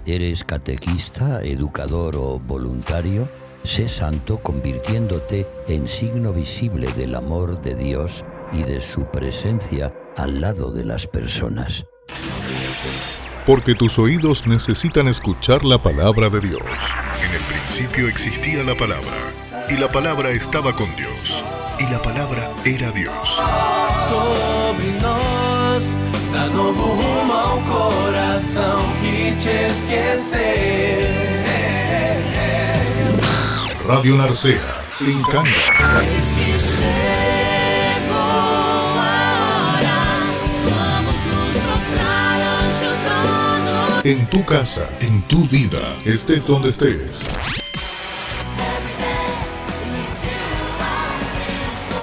¿Eres 0.05 0.43
catequista, 0.43 1.41
educador 1.43 2.15
o 2.15 2.39
voluntario? 2.39 3.27
Sé 3.67 3.89
santo 3.89 4.37
convirtiéndote 4.37 5.45
en 5.67 5.89
signo 5.89 6.31
visible 6.31 6.87
del 6.93 7.13
amor 7.15 7.61
de 7.61 7.75
Dios 7.75 8.23
y 8.53 8.63
de 8.63 8.79
su 8.79 9.11
presencia 9.11 9.93
al 10.15 10.39
lado 10.39 10.71
de 10.71 10.85
las 10.85 11.05
personas. 11.05 11.85
Porque 13.45 13.75
tus 13.75 13.99
oídos 13.99 14.47
necesitan 14.47 15.09
escuchar 15.09 15.65
la 15.65 15.77
palabra 15.77 16.29
de 16.29 16.39
Dios. 16.39 16.61
En 17.21 17.35
el 17.35 17.41
principio 17.41 18.07
existía 18.07 18.63
la 18.63 18.73
palabra, 18.73 19.11
y 19.67 19.73
la 19.73 19.89
palabra 19.89 20.29
estaba 20.29 20.73
con 20.73 20.87
Dios, 20.95 21.43
y 21.77 21.91
la 21.91 22.01
palabra 22.01 22.49
era 22.63 22.89
Dios. 22.91 23.13
sobre 24.07 24.87
nós. 25.01 25.83
Dá 26.31 26.47
novo 26.47 26.95
rumo 26.95 27.33
ao 27.33 27.61
coração 27.63 28.79
que 29.01 29.35
te 29.41 29.65
esquecer. 29.67 31.36
Radio 33.87 34.17
Narcea, 34.17 34.83
en 34.99 35.23
Cangas. 35.23 35.53
En 44.03 44.29
tu 44.29 44.43
casa, 44.43 44.89
en 44.99 45.21
tu 45.21 45.47
vida, 45.47 45.95
estés 46.03 46.45
donde 46.45 46.67
estés. 46.67 47.25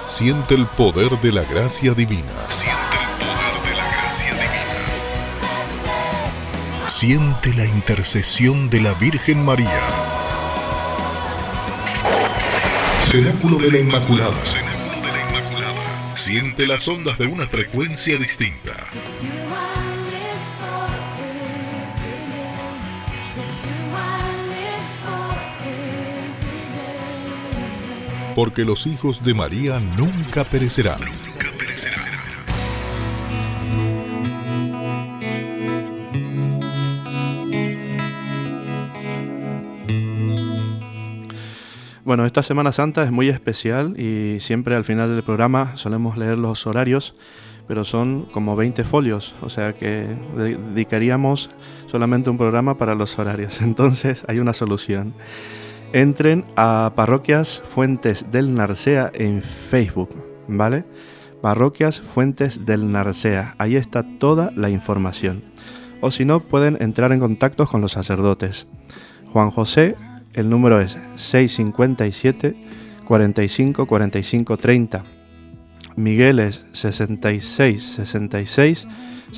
Siente 0.06 0.54
el 0.54 0.64
poder 0.64 1.20
de 1.20 1.32
la 1.32 1.42
gracia 1.42 1.92
divina. 1.92 2.48
Siente 2.48 2.96
el 2.96 3.28
poder 3.28 3.62
de 3.62 3.76
la 3.76 3.88
gracia 3.90 4.32
divina. 4.32 4.88
Siente 6.88 7.52
la 7.52 7.66
intercesión 7.66 8.70
de 8.70 8.80
la 8.80 8.94
Virgen 8.94 9.44
María. 9.44 10.13
Cenáculo 13.14 13.58
de 13.58 13.70
la 13.70 13.78
Inmaculada. 13.78 14.44
Cenáculo 14.44 15.06
de 15.06 15.12
la 15.12 15.28
Inmaculada. 15.28 16.16
Siente 16.16 16.66
las 16.66 16.88
ondas 16.88 17.16
de 17.16 17.28
una 17.28 17.46
frecuencia 17.46 18.18
distinta. 18.18 18.72
Porque 28.34 28.64
los 28.64 28.84
hijos 28.88 29.22
de 29.22 29.32
María 29.32 29.78
nunca 29.78 30.42
perecerán. 30.42 30.98
Bueno, 42.04 42.26
esta 42.26 42.42
Semana 42.42 42.70
Santa 42.70 43.02
es 43.02 43.10
muy 43.10 43.30
especial 43.30 43.98
y 43.98 44.38
siempre 44.40 44.74
al 44.74 44.84
final 44.84 45.08
del 45.08 45.22
programa 45.22 45.78
solemos 45.78 46.18
leer 46.18 46.36
los 46.36 46.66
horarios, 46.66 47.14
pero 47.66 47.82
son 47.84 48.26
como 48.26 48.56
20 48.56 48.84
folios, 48.84 49.34
o 49.40 49.48
sea 49.48 49.72
que 49.72 50.06
dedicaríamos 50.36 51.48
solamente 51.86 52.28
un 52.28 52.36
programa 52.36 52.76
para 52.76 52.94
los 52.94 53.18
horarios. 53.18 53.58
Entonces 53.62 54.22
hay 54.28 54.38
una 54.38 54.52
solución. 54.52 55.14
Entren 55.94 56.44
a 56.56 56.92
Parroquias 56.94 57.62
Fuentes 57.64 58.30
del 58.30 58.54
Narcea 58.54 59.10
en 59.14 59.40
Facebook, 59.40 60.10
¿vale? 60.46 60.84
Parroquias 61.40 62.02
Fuentes 62.02 62.66
del 62.66 62.92
Narcea, 62.92 63.54
ahí 63.56 63.76
está 63.76 64.04
toda 64.18 64.50
la 64.56 64.68
información. 64.68 65.42
O 66.02 66.10
si 66.10 66.26
no, 66.26 66.40
pueden 66.40 66.76
entrar 66.82 67.12
en 67.12 67.20
contacto 67.20 67.66
con 67.66 67.80
los 67.80 67.92
sacerdotes. 67.92 68.66
Juan 69.32 69.50
José 69.50 69.96
el 70.34 70.50
número 70.50 70.80
es 70.80 70.98
657 71.16 72.56
45 73.04 73.86
45 73.86 74.56
30. 74.56 75.02
Miguel 75.96 76.40
es 76.40 76.64
66 76.72 77.82
66 78.04 78.88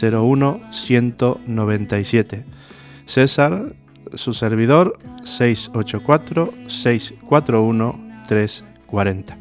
01 0.00 0.60
197. 0.72 2.44
César, 3.06 3.74
su 4.14 4.32
servidor, 4.32 4.98
684 5.24 6.52
641 6.68 8.00
340. 8.26 9.38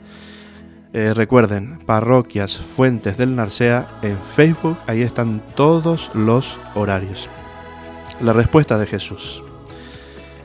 Eh, 0.93 1.13
recuerden, 1.13 1.79
Parroquias 1.85 2.57
Fuentes 2.57 3.17
del 3.17 3.35
Narcea 3.35 3.99
en 4.01 4.17
Facebook, 4.35 4.77
ahí 4.87 5.01
están 5.01 5.41
todos 5.55 6.09
los 6.13 6.57
horarios. 6.73 7.29
La 8.21 8.31
respuesta 8.31 8.77
de 8.77 8.85
Jesús. 8.85 9.44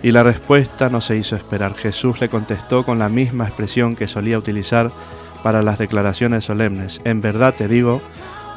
Y 0.02 0.12
la 0.12 0.22
respuesta 0.22 0.88
no 0.88 1.00
se 1.00 1.16
hizo 1.16 1.36
esperar. 1.36 1.74
Jesús 1.74 2.20
le 2.20 2.30
contestó 2.30 2.84
con 2.84 2.98
la 2.98 3.08
misma 3.08 3.46
expresión 3.46 3.96
que 3.96 4.08
solía 4.08 4.38
utilizar 4.38 4.90
para 5.42 5.62
las 5.62 5.78
declaraciones 5.78 6.44
solemnes. 6.44 7.00
En 7.04 7.20
verdad 7.20 7.54
te 7.54 7.68
digo, 7.68 8.00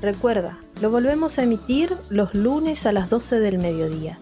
Recuerda, 0.00 0.60
lo 0.80 0.92
volvemos 0.92 1.40
a 1.40 1.42
emitir 1.42 1.96
los 2.08 2.34
lunes 2.34 2.86
a 2.86 2.92
las 2.92 3.10
12 3.10 3.40
del 3.40 3.58
mediodía. 3.58 4.16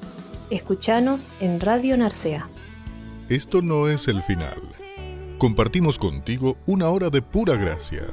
Escuchanos 0.49 1.35
en 1.39 1.61
Radio 1.61 1.99
Narcea. 1.99 2.49
Esto 3.29 3.61
no 3.61 3.89
es 3.89 4.09
el 4.09 4.23
final. 4.23 4.63
Compartimos 5.37 5.99
contigo 5.99 6.57
una 6.65 6.89
hora 6.89 7.11
de 7.11 7.21
pura 7.21 7.57
gracia, 7.57 8.05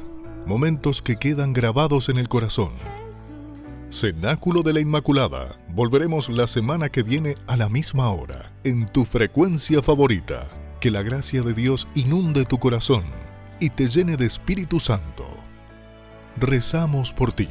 momentos 0.46 1.02
que 1.02 1.16
quedan 1.16 1.54
grabados 1.54 2.10
en 2.10 2.18
el 2.18 2.28
corazón. 2.28 2.74
Cenáculo 3.90 4.62
de 4.62 4.74
la 4.74 4.82
Inmaculada. 4.82 5.58
Volveremos 5.70 6.28
la 6.28 6.48
semana 6.48 6.90
que 6.90 7.04
viene 7.04 7.36
a 7.48 7.56
la 7.56 7.70
misma 7.70 8.10
hora, 8.10 8.52
en 8.66 8.88
tu 8.88 9.06
frecuencia 9.06 9.82
favorita. 9.82 10.50
Que 10.80 10.92
la 10.92 11.04
gracia 11.04 11.42
de 11.42 11.54
Dios 11.54 11.90
inunde 11.94 12.46
tu 12.46 12.58
corazón 12.58 13.04
y 13.60 13.70
te 13.70 13.90
llene 13.90 14.16
de 14.16 14.26
Espíritu 14.26 14.80
Santo. 14.80 15.28
Rezamos 16.38 17.12
por 17.12 17.34
ti. 17.34 17.50